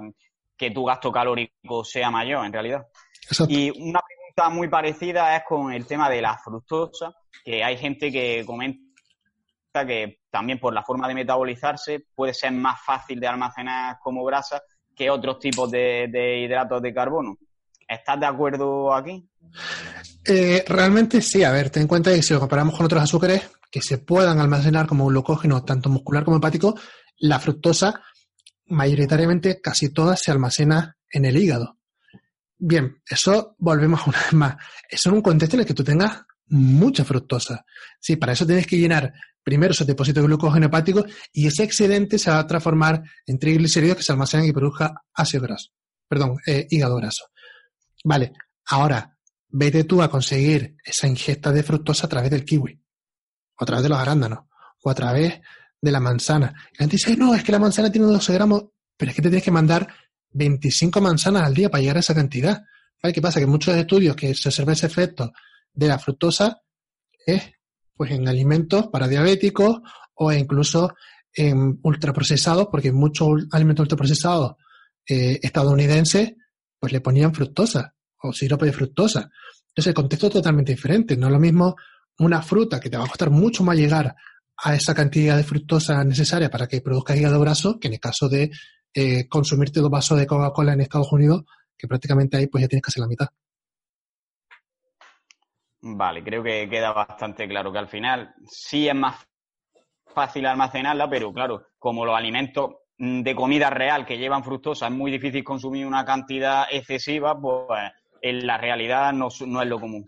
[0.56, 2.88] que tu gasto calórico sea mayor, en realidad.
[3.50, 8.12] Y una pregunta muy parecida es con el tema de la fructosa, que hay gente
[8.12, 8.80] que comenta
[9.86, 14.62] que también por la forma de metabolizarse puede ser más fácil de almacenar como grasa
[14.96, 17.38] que otros tipos de, hidratos de carbono.
[17.92, 19.30] ¿Estás de acuerdo aquí?
[20.24, 23.50] Eh, realmente sí, a ver, ten en cuenta que si lo comparamos con otros azúcares
[23.70, 26.80] que se puedan almacenar como glucógeno tanto muscular como hepático,
[27.18, 28.02] la fructosa
[28.68, 31.80] mayoritariamente casi todas se almacena en el hígado.
[32.58, 34.56] Bien, eso volvemos una vez más.
[34.90, 37.66] Eso en un contexto en el que tú tengas mucha fructosa.
[38.00, 39.12] Sí, para eso tienes que llenar
[39.44, 43.98] primero esos depósitos de glucógeno hepático y ese excedente se va a transformar en triglicéridos
[43.98, 45.72] que se almacenan y produzca ácido graso.
[46.08, 47.26] Perdón, eh, hígado graso.
[48.04, 48.34] Vale,
[48.68, 49.18] ahora
[49.50, 52.82] vete tú a conseguir esa ingesta de fructosa a través del kiwi,
[53.56, 54.46] o a través de los arándanos,
[54.84, 55.40] o a través
[55.82, 56.54] de la manzana.
[56.74, 59.30] Y la dice, no, es que la manzana tiene 12 gramos, pero es que te
[59.30, 59.88] tienes que mandar
[60.32, 62.64] 25 manzanas al día para llegar a esa cantidad.
[63.02, 63.40] ¿Qué pasa?
[63.40, 65.32] Que muchos estudios que se observa ese efecto
[65.74, 66.62] de la fructosa
[67.26, 67.44] es
[67.96, 69.82] pues en alimentos para diabéticos
[70.16, 70.94] o incluso
[71.34, 74.56] en ultraprocesados, porque muchos alimentos ultraprocesados
[75.08, 76.34] eh, estadounidenses
[76.82, 79.30] pues le ponían fructosa o sirope de fructosa.
[79.68, 81.16] Entonces el contexto es totalmente diferente.
[81.16, 81.76] No es lo mismo
[82.18, 84.16] una fruta que te va a costar mucho más llegar
[84.58, 88.28] a esa cantidad de fructosa necesaria para que produzca hígado graso, que en el caso
[88.28, 88.50] de
[88.96, 91.44] eh, consumirte dos vasos de Coca-Cola en Estados Unidos,
[91.78, 93.28] que prácticamente ahí pues ya tienes hacer la mitad.
[95.82, 99.16] Vale, creo que queda bastante claro que al final sí es más
[100.14, 102.72] fácil almacenarla, pero claro, como los alimentos
[103.04, 107.82] de comida real que llevan fructosa es muy difícil consumir una cantidad excesiva, pues
[108.22, 110.08] en la realidad no, no es lo común.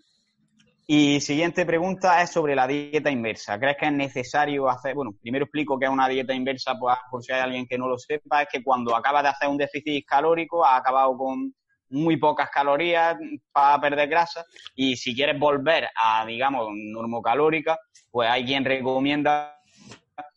[0.85, 3.57] Y siguiente pregunta es sobre la dieta inversa.
[3.57, 7.23] ¿Crees que es necesario hacer, bueno, primero explico qué es una dieta inversa, pues, por
[7.23, 10.05] si hay alguien que no lo sepa, es que cuando acabas de hacer un déficit
[10.05, 11.51] calórico, has acabado con
[11.89, 13.17] muy pocas calorías
[13.51, 17.79] para perder grasa y si quieres volver a, digamos, normocalórica,
[18.11, 19.57] pues hay quien recomienda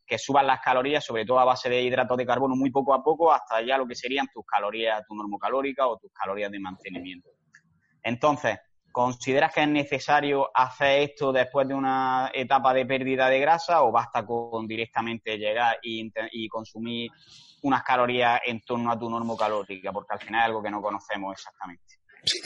[0.06, 3.02] que suban las calorías, sobre todo a base de hidratos de carbono, muy poco a
[3.02, 7.30] poco, hasta ya lo que serían tus calorías, tu normocalórica o tus calorías de mantenimiento.
[8.02, 8.58] Entonces,
[8.96, 13.92] ¿Consideras que es necesario hacer esto después de una etapa de pérdida de grasa o
[13.92, 17.10] basta con directamente llegar y, consumir
[17.60, 19.92] unas calorías en torno a tu normo calórica?
[19.92, 21.84] Porque al final es algo que no conocemos exactamente.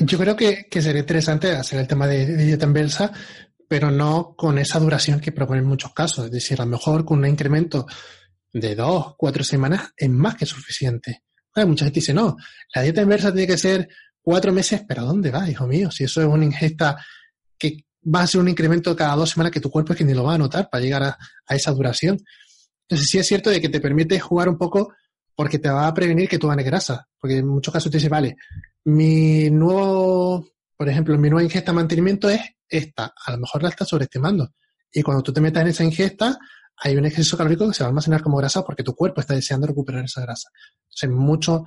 [0.00, 3.12] yo creo que, sería interesante hacer el tema de, dieta inversa,
[3.70, 6.24] pero no con esa duración que proponen muchos casos.
[6.24, 7.86] Es decir, a lo mejor con un incremento
[8.52, 11.22] de dos, cuatro semanas es más que suficiente.
[11.54, 12.36] Hay mucha gente dice, no,
[12.74, 13.88] la dieta inversa tiene que ser
[14.20, 15.88] cuatro meses, pero ¿dónde va, hijo mío?
[15.92, 16.96] Si eso es una ingesta
[17.56, 20.14] que va a ser un incremento cada dos semanas que tu cuerpo es que ni
[20.14, 21.16] lo va a notar para llegar a,
[21.54, 22.18] esa duración.
[22.88, 24.94] Entonces sí es cierto de que te permite jugar un poco
[25.36, 27.06] porque te va a prevenir que tú ganes grasa.
[27.20, 28.34] Porque en muchos casos te dice, vale,
[28.86, 30.44] mi nuevo,
[30.80, 33.12] por ejemplo, mi nueva ingesta de mantenimiento es esta.
[33.26, 34.54] A lo mejor la estás sobreestimando.
[34.90, 36.38] Y cuando tú te metas en esa ingesta,
[36.74, 39.34] hay un exceso calórico que se va a almacenar como grasa porque tu cuerpo está
[39.34, 40.48] deseando recuperar esa grasa.
[40.84, 41.64] Entonces, mucho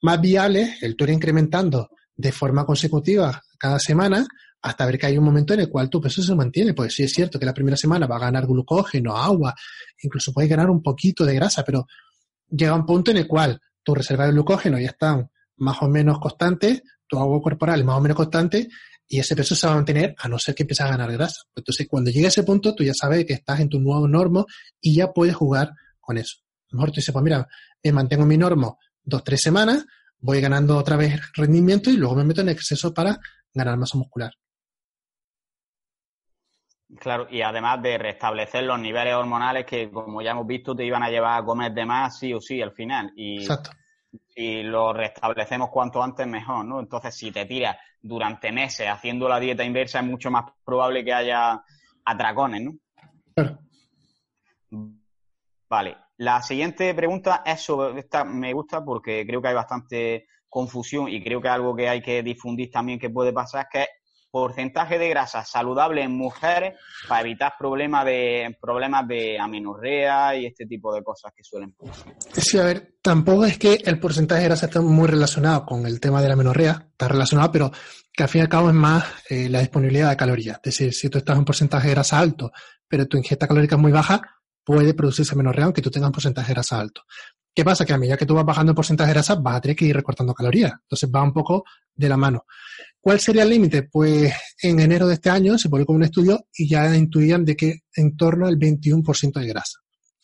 [0.00, 4.26] más viable el tú ir incrementando de forma consecutiva cada semana
[4.62, 6.72] hasta ver que hay un momento en el cual tu peso se mantiene.
[6.72, 9.54] Pues sí es cierto que la primera semana va a ganar glucógeno, agua,
[10.00, 11.84] incluso puedes ganar un poquito de grasa, pero
[12.48, 16.18] llega un punto en el cual tu reserva de glucógeno ya están más o menos
[16.18, 18.68] constantes, tu agua corporal es más o menos constante
[19.06, 21.42] y ese peso se va a mantener a no ser que empieces a ganar grasa.
[21.54, 24.46] Entonces, cuando llegue a ese punto, tú ya sabes que estás en tu nuevo normo
[24.80, 26.38] y ya puedes jugar con eso.
[26.40, 27.46] A lo mejor tú dices, pues mira,
[27.82, 29.84] me mantengo mi normo dos, tres semanas,
[30.18, 33.18] voy ganando otra vez rendimiento y luego me meto en exceso para
[33.52, 34.32] ganar masa muscular.
[36.98, 41.02] Claro, y además de restablecer los niveles hormonales que, como ya hemos visto, te iban
[41.02, 43.12] a llevar a comer de más sí o sí al final.
[43.16, 43.70] Y Exacto.
[44.28, 46.80] Si lo restablecemos cuanto antes mejor, ¿no?
[46.80, 51.12] Entonces, si te tiras durante meses haciendo la dieta inversa, es mucho más probable que
[51.12, 51.62] haya
[52.04, 52.72] atracones, ¿no?
[53.34, 53.58] Claro.
[55.68, 55.96] Vale.
[56.18, 61.22] La siguiente pregunta es sobre esta, me gusta porque creo que hay bastante confusión y
[61.22, 63.88] creo que algo que hay que difundir también que puede pasar es que
[64.34, 66.74] porcentaje de grasa saludable en mujeres
[67.06, 72.12] para evitar problemas de problemas de amenorrea y este tipo de cosas que suelen pasar.
[72.32, 76.00] Sí, a ver, tampoco es que el porcentaje de grasa esté muy relacionado con el
[76.00, 77.70] tema de la amenorrea, está relacionado, pero
[78.12, 80.56] que al fin y al cabo es más eh, la disponibilidad de calorías.
[80.56, 82.50] Es decir, si tú estás en un porcentaje de grasa alto,
[82.88, 84.20] pero tu ingesta calórica es muy baja,
[84.64, 87.02] puede producirse amenorrea aunque tú tengas un porcentaje de grasa alto.
[87.54, 87.86] ¿Qué pasa?
[87.86, 89.84] Que a medida que tú vas bajando el porcentaje de grasa, vas a tener que
[89.84, 90.72] ir recortando calorías.
[90.72, 91.62] Entonces va un poco
[91.94, 92.46] de la mano.
[93.04, 93.82] ¿Cuál sería el límite?
[93.82, 94.32] Pues
[94.62, 98.16] en enero de este año se publicó un estudio y ya intuían de que en
[98.16, 99.80] torno al 21% de grasa.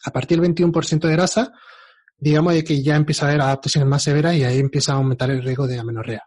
[0.06, 1.52] A partir del 21% de grasa,
[2.16, 5.30] digamos de que ya empieza a haber adaptaciones más severas y ahí empieza a aumentar
[5.30, 6.22] el riesgo de amenorrea.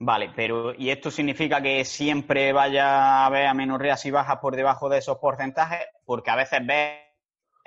[0.00, 4.88] Vale, pero ¿y esto significa que siempre vaya a haber amenorreas si bajas por debajo
[4.88, 5.86] de esos porcentajes?
[6.04, 7.07] Porque a veces ves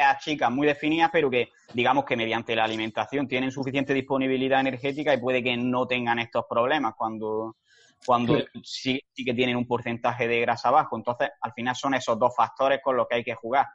[0.01, 5.13] a chicas muy definidas, pero que digamos que mediante la alimentación tienen suficiente disponibilidad energética
[5.13, 7.57] y puede que no tengan estos problemas cuando,
[8.05, 8.99] cuando sí.
[9.13, 10.97] sí, que tienen un porcentaje de grasa bajo.
[10.97, 13.67] Entonces, al final son esos dos factores con los que hay que jugar.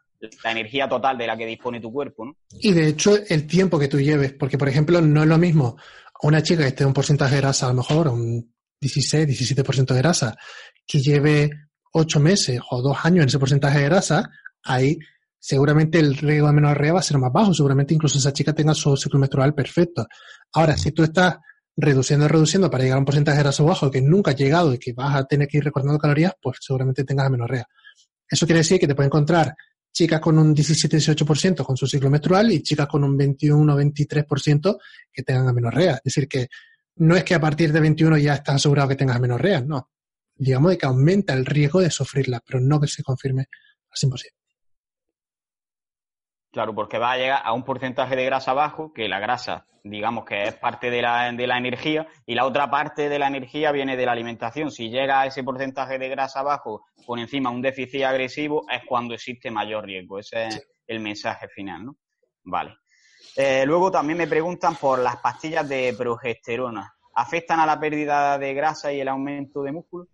[0.43, 2.37] La energía total de la que dispone tu cuerpo, ¿no?
[2.61, 5.77] Y de hecho, el tiempo que tú lleves, porque por ejemplo, no es lo mismo
[6.23, 9.95] una chica que esté en un porcentaje de grasa, a lo mejor un 16, 17%
[9.95, 10.37] de grasa,
[10.87, 11.51] que lleve
[11.93, 14.31] 8 meses o 2 años en ese porcentaje de grasa,
[14.63, 14.99] ahí
[15.47, 18.75] seguramente el riesgo de menorrea va a ser más bajo, seguramente incluso esa chica tenga
[18.75, 20.05] su ciclo menstrual perfecto.
[20.53, 21.37] Ahora, si tú estás
[21.77, 24.79] reduciendo, reduciendo para llegar a un porcentaje de grasa bajo que nunca has llegado y
[24.79, 27.65] que vas a tener que ir recortando calorías, pues seguramente tengas menorrea.
[28.29, 29.55] Eso quiere decir que te puede encontrar
[29.93, 34.79] chicas con un 17-18% con su ciclo menstrual y chicas con un 21-23%
[35.13, 35.95] que tengan amenorrea.
[35.95, 36.49] Es decir, que
[36.97, 39.91] no es que a partir de 21 ya estás asegurado que tengas amenorrea, no.
[40.35, 43.43] Digamos que aumenta el riesgo de sufrirla, pero no que se confirme
[43.89, 44.36] al 100%.
[46.57, 50.25] Claro, porque va a llegar a un porcentaje de grasa bajo, que la grasa, digamos
[50.25, 53.73] que es parte de la, de la energía, y la otra parte de la energía
[53.73, 54.71] viene de la alimentación.
[54.71, 59.13] Si llega a ese porcentaje de grasa bajo por encima un déficit agresivo, es cuando
[59.13, 60.19] existe mayor riesgo.
[60.19, 61.97] Ese es el mensaje final, ¿no?
[62.45, 62.77] Vale.
[63.37, 66.91] Eh, luego también me preguntan por las pastillas de progesterona.
[67.17, 70.09] ¿Afectan a la pérdida de grasa y el aumento de músculo?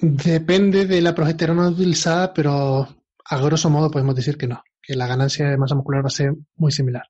[0.00, 2.88] Depende de la progesterona utilizada, pero
[3.30, 6.10] a grosso modo podemos decir que no que la ganancia de masa muscular va a
[6.10, 7.04] ser muy similar.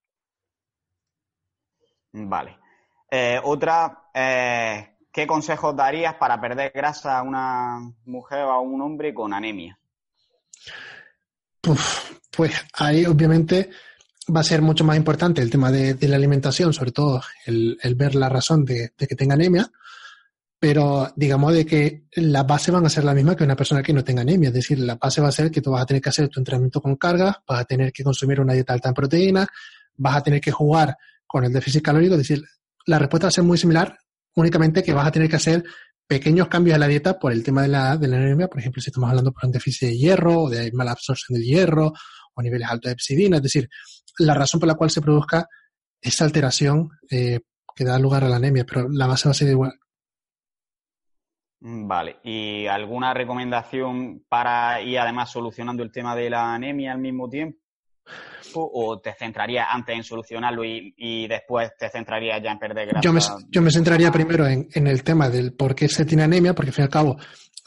[2.12, 2.59] Vale.
[3.09, 8.83] Eh, otra, eh, ¿qué consejos darías para perder grasa a una mujer o a un
[8.83, 9.79] hombre con anemia?
[11.69, 13.71] Uf, pues ahí obviamente
[14.35, 17.79] va a ser mucho más importante el tema de, de la alimentación, sobre todo el,
[17.81, 19.71] el ver la razón de, de, que tenga anemia,
[20.61, 23.93] pero digamos de que la base van a ser la misma que una persona que
[23.93, 26.03] no tenga anemia, es decir, la base va a ser que tú vas a tener
[26.03, 28.95] que hacer tu entrenamiento con cargas, vas a tener que consumir una dieta alta en
[28.95, 29.47] proteínas,
[29.97, 30.97] vas a tener que jugar
[31.27, 32.43] con el déficit calórico, es decir,
[32.87, 33.99] la respuesta va a ser muy similar,
[34.35, 35.63] únicamente que vas a tener que hacer
[36.09, 38.83] pequeños cambios en la dieta por el tema de la, de la anemia, por ejemplo,
[38.83, 41.93] si estamos hablando por un déficit de hierro o de mala absorción del hierro
[42.35, 43.69] o niveles altos de epsidina, es decir,
[44.19, 45.47] la razón por la cual se produzca
[46.01, 47.41] esa alteración eh,
[47.77, 49.73] que da lugar a la anemia, pero la base va a ser igual.
[51.61, 57.29] Vale, ¿y alguna recomendación para ir además solucionando el tema de la anemia al mismo
[57.29, 57.59] tiempo?
[58.55, 63.01] ¿O te centrarías antes en solucionarlo y, y después te centrarías ya en perder grasa?
[63.03, 66.23] Yo me, yo me centraría primero en, en, el tema del por qué se tiene
[66.23, 67.19] anemia, porque al fin y al cabo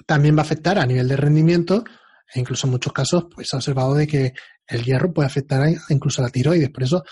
[0.06, 1.84] también va a afectar a nivel de rendimiento
[2.34, 4.34] e incluso en muchos casos pues se ha observado de que
[4.68, 6.70] el hierro puede afectar a, incluso a la tiroides.
[6.70, 7.04] Por eso,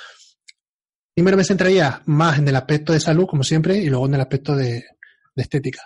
[1.13, 4.21] primero me centraría más en el aspecto de salud, como siempre, y luego en el
[4.21, 4.85] aspecto de,
[5.35, 5.81] de estética.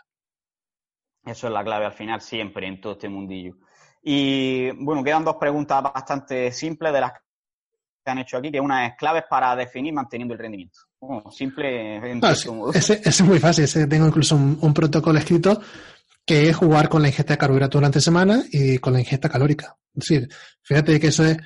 [1.26, 3.56] Eso es la clave al final siempre en todo este mundillo.
[4.02, 8.86] Y bueno, quedan dos preguntas bastante simples de las que han hecho aquí, que una
[8.88, 10.80] es claves para definir manteniendo el rendimiento.
[11.32, 12.02] simple.
[12.74, 13.66] ese, es muy fácil.
[13.88, 15.62] tengo incluso un, protocolo escrito
[16.26, 19.78] que es jugar con la ingesta de carbohidratos durante semana y con la ingesta calórica.
[19.96, 20.30] Es decir,
[20.62, 21.38] fíjate que eso es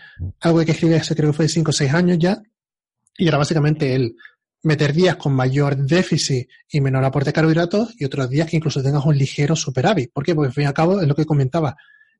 [0.41, 2.37] algo que escribí hace creo que fue 5 o 6 años ya.
[3.17, 4.15] Y era básicamente el
[4.67, 8.83] meter días con mayor déficit y menor aporte de carbohidratos y otros días que incluso
[8.83, 10.11] tengas un ligero superávit.
[10.13, 10.35] ¿Por qué?
[10.35, 11.75] Porque al fin y al cabo es lo que comentaba.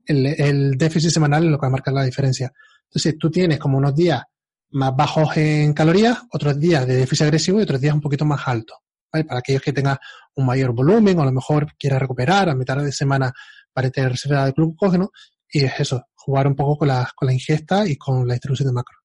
[0.05, 2.51] El, el déficit semanal es lo que va a marcar la diferencia.
[2.85, 4.23] Entonces tú tienes como unos días
[4.71, 8.47] más bajos en calorías, otros días de déficit agresivo y otros días un poquito más
[8.47, 8.77] altos.
[9.11, 9.97] Para aquellos que tengan
[10.35, 13.31] un mayor volumen o a lo mejor quiera recuperar a mitad de semana
[13.73, 15.11] para tener reserva de glucógeno.
[15.49, 18.67] Y es eso, jugar un poco con la, con la ingesta y con la distribución
[18.67, 18.96] de macro.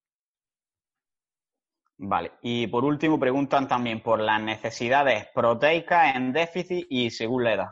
[2.05, 7.55] Vale, y por último preguntan también por las necesidades proteicas en déficit y según la
[7.55, 7.68] edad.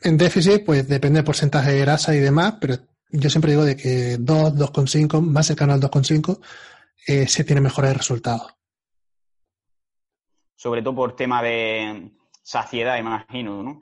[0.00, 2.76] En déficit, pues depende del porcentaje de grasa y demás, pero
[3.10, 6.40] yo siempre digo de que 2, 2,5, más cercano al 2,5,
[7.08, 8.54] eh, se tiene mejores resultados.
[10.54, 12.12] Sobre todo por tema de
[12.44, 13.80] saciedad, imagino, ¿no?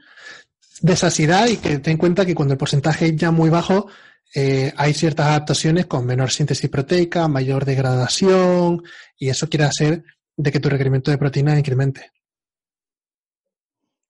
[0.81, 3.89] De saciedad y que ten en cuenta que cuando el porcentaje es ya muy bajo,
[4.35, 8.83] eh, hay ciertas adaptaciones con menor síntesis proteica, mayor degradación,
[9.17, 10.05] y eso quiere hacer
[10.37, 12.13] de que tu requerimiento de proteína incremente.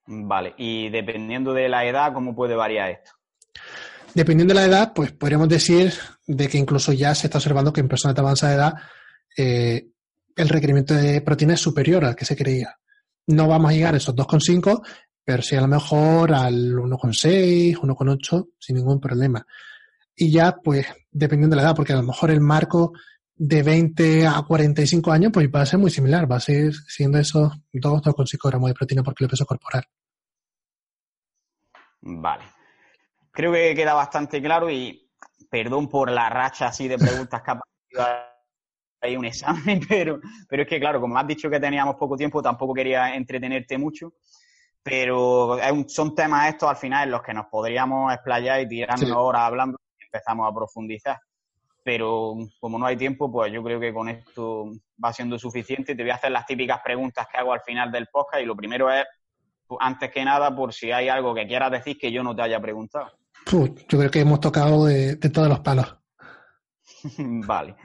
[0.07, 3.13] Vale, y dependiendo de la edad, ¿cómo puede variar esto?
[4.15, 5.93] Dependiendo de la edad, pues podríamos decir
[6.27, 8.75] de que incluso ya se está observando que en personas de avanzada edad
[9.37, 9.89] eh,
[10.35, 12.75] el requerimiento de proteína es superior al que se creía.
[13.27, 14.83] No vamos a llegar a esos 2,5,
[15.25, 19.47] pero sí a lo mejor al 1,6, 1,8 sin ningún problema.
[20.19, 22.93] Y ya, pues, dependiendo de la edad, porque a lo mejor el marco
[23.37, 27.19] de 20 a 45 años, pues va a ser muy similar, va a ser siendo
[27.19, 29.85] esos 2, 2,5 gramos de proteína por kilo peso corporal.
[32.01, 32.59] Vale
[33.39, 35.09] creo que queda bastante claro y
[35.49, 37.53] perdón por la racha así de preguntas que
[38.01, 38.25] ha
[39.01, 42.43] ahí un examen, pero, pero es que claro, como has dicho que teníamos poco tiempo,
[42.43, 44.15] tampoco quería entretenerte mucho,
[44.83, 45.57] pero
[45.87, 49.79] son temas estos al final en los que nos podríamos explayar y tirarnos horas hablando
[50.13, 51.19] empezamos a profundizar.
[51.85, 55.95] Pero como no hay tiempo, pues yo creo que con esto va siendo suficiente.
[55.95, 58.57] Te voy a hacer las típicas preguntas que hago al final del podcast y lo
[58.57, 59.05] primero es,
[59.81, 62.61] antes que nada, por si hay algo que quieras decir que yo no te haya
[62.61, 63.11] preguntado
[63.51, 65.97] yo creo que hemos tocado de, todos los palos.
[67.19, 67.77] vale.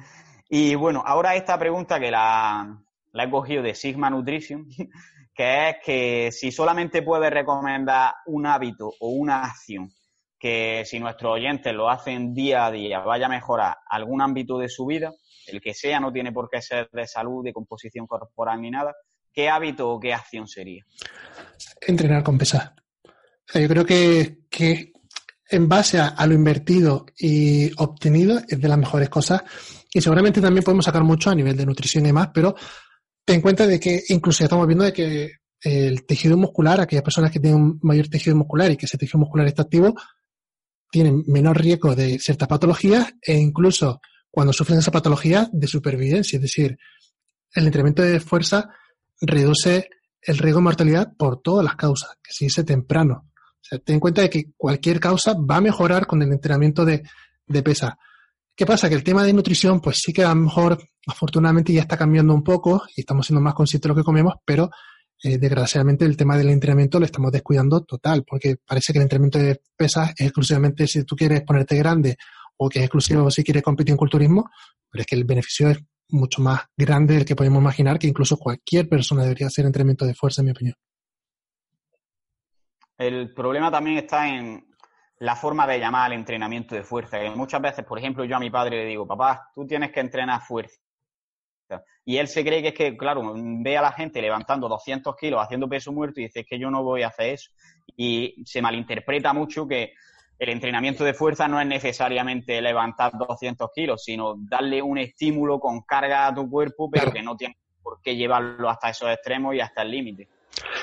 [0.49, 2.77] Y bueno, ahora esta pregunta que la,
[3.13, 4.67] he cogido de Sigma Nutrition,
[5.33, 9.89] que es que si solamente puedes recomendar un hábito o una acción
[10.43, 14.67] que si nuestros oyentes lo hacen día a día vaya a mejorar algún ámbito de
[14.67, 15.13] su vida,
[15.47, 18.93] el que sea, no tiene por qué ser de salud, de composición corporal ni nada,
[19.31, 20.83] ¿qué hábito o qué acción sería?
[21.79, 22.73] Entrenar con pesas.
[23.53, 24.91] yo creo que, que
[25.49, 29.43] en base a, lo invertido y obtenido es de las mejores cosas
[29.93, 32.53] y seguramente también podemos sacar mucho a nivel de nutrición y demás, pero
[33.23, 35.31] ten en cuenta de que incluso estamos viendo de que
[35.61, 39.19] el tejido muscular, aquellas personas que tienen un mayor tejido muscular y que ese tejido
[39.19, 39.95] muscular está activo,
[40.93, 46.37] tienen menor riesgo de ciertas patologías e incluso cuando sufren esa patología de supervivencia.
[46.37, 46.77] Es decir,
[47.55, 48.69] el entrenamiento de fuerza
[49.19, 49.89] reduce
[50.21, 53.31] el riesgo de mortalidad por todas las causas, que se dice temprano.
[53.33, 56.85] O sea, ten en cuenta de que cualquier causa va a mejorar con el entrenamiento
[56.85, 57.01] de,
[57.63, 57.97] pesa.
[58.55, 58.87] ¿Qué pasa?
[58.87, 60.77] Que el tema de nutrición, pues sí que a lo mejor,
[61.07, 64.35] afortunadamente, ya está cambiando un poco y estamos siendo más conscientes de lo que comemos,
[64.45, 64.69] pero
[65.23, 69.39] eh, desgraciadamente el tema del entrenamiento lo estamos descuidando total, porque parece que el entrenamiento
[69.39, 72.17] de pesas es exclusivamente si tú quieres ponerte grande
[72.57, 74.49] o que es exclusivo si quieres competir en culturismo,
[74.89, 78.37] pero es que el beneficio es mucho más grande del que podemos imaginar, que incluso
[78.37, 80.75] cualquier persona debería hacer entrenamiento de fuerza, en mi opinión.
[82.97, 84.67] El problema también está en
[85.19, 87.17] la forma de llamar al entrenamiento de fuerza.
[87.33, 90.41] muchas veces, por ejemplo, yo a mi padre le digo, papá, tú tienes que entrenar
[90.41, 90.82] fuerza.
[92.05, 95.41] Y él se cree que es que, claro, ve a la gente levantando 200 kilos
[95.41, 97.51] haciendo peso muerto y dice, que yo no voy a hacer eso.
[97.95, 99.93] Y se malinterpreta mucho que
[100.39, 105.81] el entrenamiento de fuerza no es necesariamente levantar 200 kilos, sino darle un estímulo con
[105.81, 109.61] carga a tu cuerpo, pero que no tiene por qué llevarlo hasta esos extremos y
[109.61, 110.27] hasta el límite.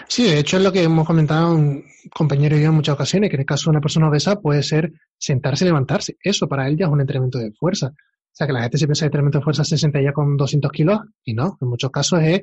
[0.08, 3.30] Sí, de hecho es lo que hemos comentado un compañero y yo en muchas ocasiones,
[3.30, 6.16] que en el caso de una persona obesa puede ser sentarse y levantarse.
[6.22, 7.92] Eso para él ya es un entrenamiento de fuerza.
[8.40, 10.98] Sea, que la gente se piensa que de fuerza se sienta ya con 200 kilos
[11.22, 12.40] y no, en muchos casos es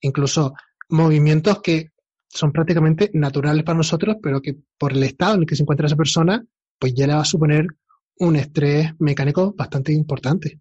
[0.00, 0.54] incluso
[0.88, 1.92] movimientos que
[2.26, 5.86] son prácticamente naturales para nosotros, pero que por el estado en el que se encuentra
[5.86, 6.44] esa persona,
[6.80, 7.68] pues ya le va a suponer
[8.18, 10.58] un estrés mecánico bastante importante.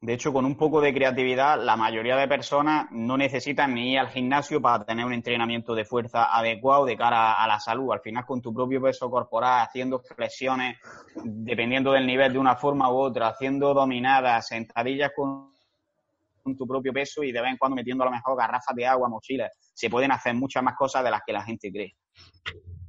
[0.00, 3.98] De hecho, con un poco de creatividad, la mayoría de personas no necesitan ni ir
[3.98, 7.92] al gimnasio para tener un entrenamiento de fuerza adecuado de cara a la salud.
[7.92, 10.78] Al final, con tu propio peso corporal, haciendo flexiones,
[11.24, 15.50] dependiendo del nivel de una forma u otra, haciendo dominadas, sentadillas con
[16.56, 19.08] tu propio peso y de vez en cuando metiendo a lo mejor garrafas de agua,
[19.08, 19.50] mochilas.
[19.74, 21.96] Se pueden hacer muchas más cosas de las que la gente cree.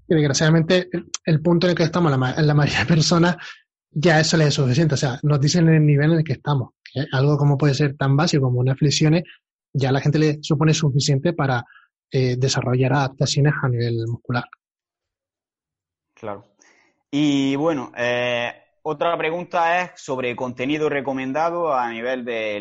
[0.08, 0.90] Desgraciadamente,
[1.26, 3.38] el, punto en el que estamos, la, la mayoría de personas,
[3.92, 4.94] ya eso les es suficiente.
[4.94, 6.74] O sea, nos dicen el nivel en el que estamos.
[7.12, 9.24] Algo como puede ser tan básico como unas flexiones,
[9.74, 11.64] ya a la gente le supone suficiente para
[12.12, 14.46] eh, desarrollar adaptaciones a nivel muscular.
[16.14, 16.46] Claro.
[17.12, 18.52] Y bueno, eh,
[18.84, 22.60] otra pregunta es sobre contenido recomendado a nivel de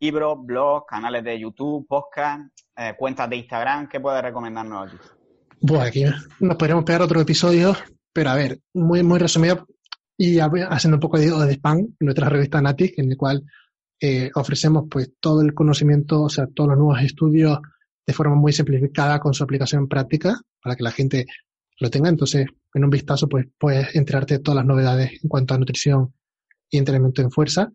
[0.00, 2.42] libros, blogs, canales de YouTube, podcast,
[2.76, 3.88] eh, cuentas de Instagram.
[3.88, 4.96] ¿Qué puedes recomendarnos aquí?
[5.60, 6.04] Bueno, aquí
[6.40, 7.74] nos podríamos pegar otro episodio,
[8.12, 9.66] pero a ver, muy, muy resumido
[10.16, 13.44] y haciendo un poco de, de spam, nuestra revista Natic, en el cual
[14.00, 17.58] eh, ofrecemos pues todo el conocimiento, o sea, todos los nuevos estudios
[18.06, 21.26] de forma muy simplificada con su aplicación práctica para que la gente
[21.78, 22.08] lo tenga.
[22.08, 26.12] Entonces, en un vistazo, pues puedes enterarte de todas las novedades en cuanto a nutrición
[26.70, 27.72] y entrenamiento en fuerza.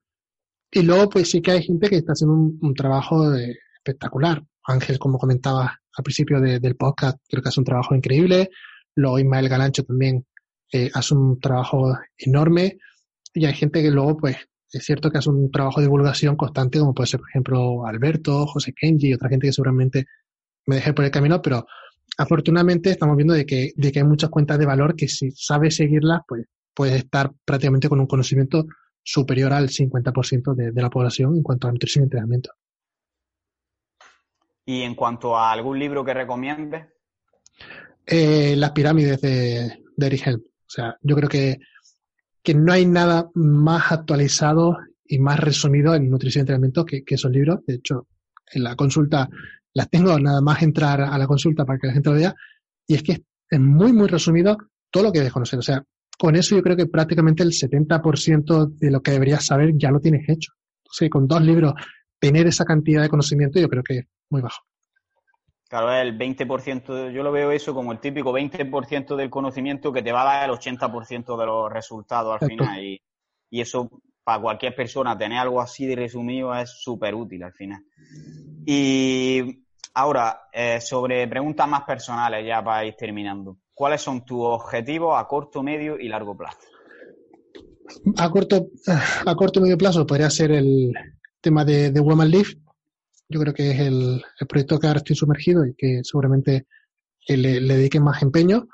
[0.71, 4.43] Y luego, pues sí que hay gente que está haciendo un, trabajo espectacular.
[4.65, 8.51] Ángel, como comentaba al principio del podcast, creo que hace un trabajo increíble.
[8.95, 10.25] Luego Ismael Galancho también
[10.71, 12.77] eh, hace un trabajo enorme.
[13.33, 14.37] Y hay gente que luego, pues,
[14.71, 18.45] es cierto que hace un trabajo de divulgación constante, como puede ser, por ejemplo, Alberto,
[18.45, 20.05] José Kenji y otra gente que seguramente
[20.65, 21.65] me deje por el camino, pero
[22.17, 25.75] afortunadamente estamos viendo de que, de que hay muchas cuentas de valor que si sabes
[25.75, 28.65] seguirlas, pues puedes estar prácticamente con un conocimiento
[29.01, 32.51] superior al 50% de, de la población en cuanto a nutrición y entrenamiento.
[34.65, 36.85] ¿Y en cuanto a algún libro que recomiendes?
[38.05, 40.43] Eh, las pirámides de, de Eric Helm.
[40.69, 41.57] O sea, yo creo que,
[42.43, 47.31] que no hay nada más actualizado y más resumido en nutrición y entrenamiento que, esos
[47.31, 47.65] libros.
[47.65, 48.07] De hecho,
[48.53, 49.27] en la consulta
[49.73, 52.35] las tengo nada más entrar a la consulta para que la gente lo vea.
[52.85, 54.57] Y es que es muy, muy resumido
[54.91, 55.57] todo lo que debes conocer.
[55.57, 55.83] O sea,
[56.15, 59.99] con eso yo creo que prácticamente el 70% de lo que deberías saber ya lo
[59.99, 60.53] tienes hecho.
[60.83, 61.73] Entonces, con dos libros,
[62.19, 64.68] tener esa cantidad de conocimiento yo creo que es muy bajo.
[65.69, 70.11] Claro, el 20%, yo lo veo eso como el típico 20% del conocimiento que te
[70.11, 72.83] va a dar el 80% de los resultados al final.
[72.83, 72.99] Y,
[73.51, 73.87] y, eso,
[74.23, 77.83] para cualquier persona, tener algo así de resumido es súper útil al final.
[78.65, 79.63] Y
[79.93, 83.57] ahora, eh, sobre preguntas más personales, ya para ir terminando.
[83.71, 86.57] ¿Cuáles son tus objetivos a corto, medio y largo plazo?
[88.17, 90.93] A corto, a corto medio plazo podría ser el
[91.39, 92.57] tema de, de Woman Live.
[93.29, 96.65] Yo creo que es el, proyecto que ahora estoy sumergido y que seguramente
[97.27, 98.67] le, dedique más empeño.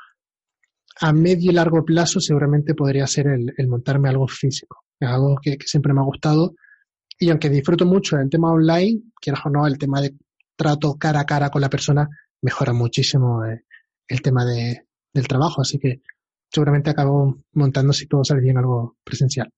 [1.02, 4.86] A medio y largo plazo seguramente podría ser el, montarme algo físico.
[4.98, 6.56] Es algo que, siempre me ha gustado
[7.20, 10.16] y aunque disfruto mucho del tema online, quieras o no, el tema de
[10.56, 12.08] trato cara a cara con la persona
[12.42, 13.64] mejora muchísimo eh,
[14.08, 15.62] el tema de, del trabajo.
[15.62, 16.02] Así que
[16.50, 19.50] seguramente acabo montando si todo sale bien algo presencial.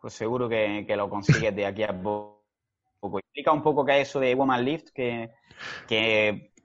[0.00, 2.39] Pues seguro que, lo consigues de aquí a poco.
[3.02, 5.30] Explica un poco qué es eso de Woman Lift, que,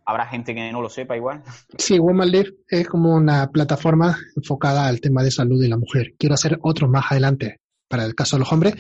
[0.06, 1.44] habrá gente que no lo sepa igual.
[1.78, 6.14] Sí, Woman Lift es como una plataforma enfocada al tema de salud de la mujer.
[6.18, 8.76] Quiero hacer otro más adelante para el caso de los hombres,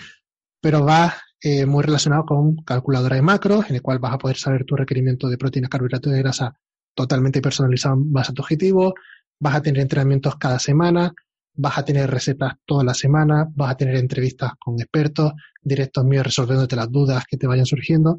[0.62, 4.38] pero va eh, muy relacionado con calculadora de macros, en el cual vas a poder
[4.38, 6.58] saber tu requerimiento de proteínas, carbohidratos y grasa
[6.96, 8.94] totalmente personalizado en base a tu objetivo,
[9.40, 11.14] vas a tener entrenamientos cada semana,
[11.56, 16.26] vas a tener recetas toda la semana, vas a tener entrevistas con expertos, directos míos
[16.26, 18.18] resolviéndote las dudas que te vayan surgiendo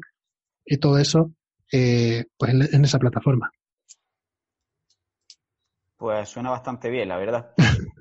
[0.65, 1.31] y todo eso
[1.71, 3.51] eh, pues en, en, esa plataforma.
[5.97, 7.51] Pues suena bastante bien, la verdad.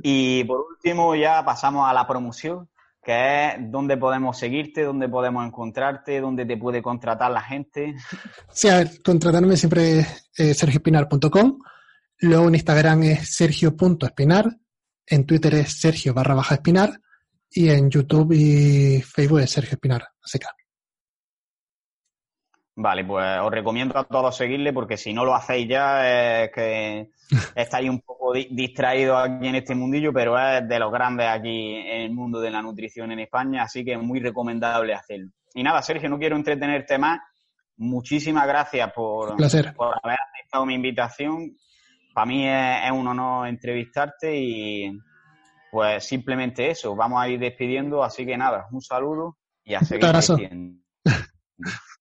[0.02, 2.68] y por último ya pasamos a la promoción
[3.06, 7.94] que es dónde podemos seguirte, dónde podemos encontrarte, dónde te puede contratar la gente.
[8.50, 11.58] Sí, a ver, contratarme siempre es sergioespinar.com,
[12.18, 14.58] luego en Instagram es sergio.espinar,
[15.06, 17.00] en Twitter es sergio barra baja espinar
[17.50, 20.46] y en YouTube y Facebook es Sergio Espinar, así que
[22.78, 27.08] Vale, pues os recomiendo a todos seguirle porque si no lo hacéis ya es que
[27.54, 32.02] estáis un poco distraídos aquí en este mundillo, pero es de los grandes aquí en
[32.02, 35.30] el mundo de la nutrición en España, así que es muy recomendable hacerlo.
[35.54, 37.18] Y nada, Sergio, no quiero entretenerte más.
[37.78, 39.36] Muchísimas gracias por,
[39.74, 41.56] por haber aceptado mi invitación.
[42.16, 44.98] Para mí es, un honor entrevistarte y
[45.70, 46.96] pues simplemente eso.
[46.96, 50.00] Vamos a ir despidiendo, así que nada, un saludo y a seguir.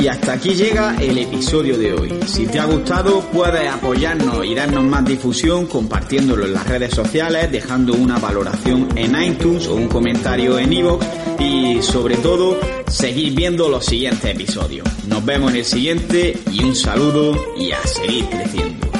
[0.00, 2.20] Y hasta aquí llega el episodio de hoy.
[2.26, 7.52] Si te ha gustado, puedes apoyarnos y darnos más difusión compartiéndolo en las redes sociales,
[7.52, 11.06] dejando una valoración en iTunes o un comentario en iVoox
[11.38, 14.88] y sobre todo, seguir viendo los siguientes episodios.
[15.06, 18.99] Nos vemos en el siguiente y un saludo y a seguir creciendo.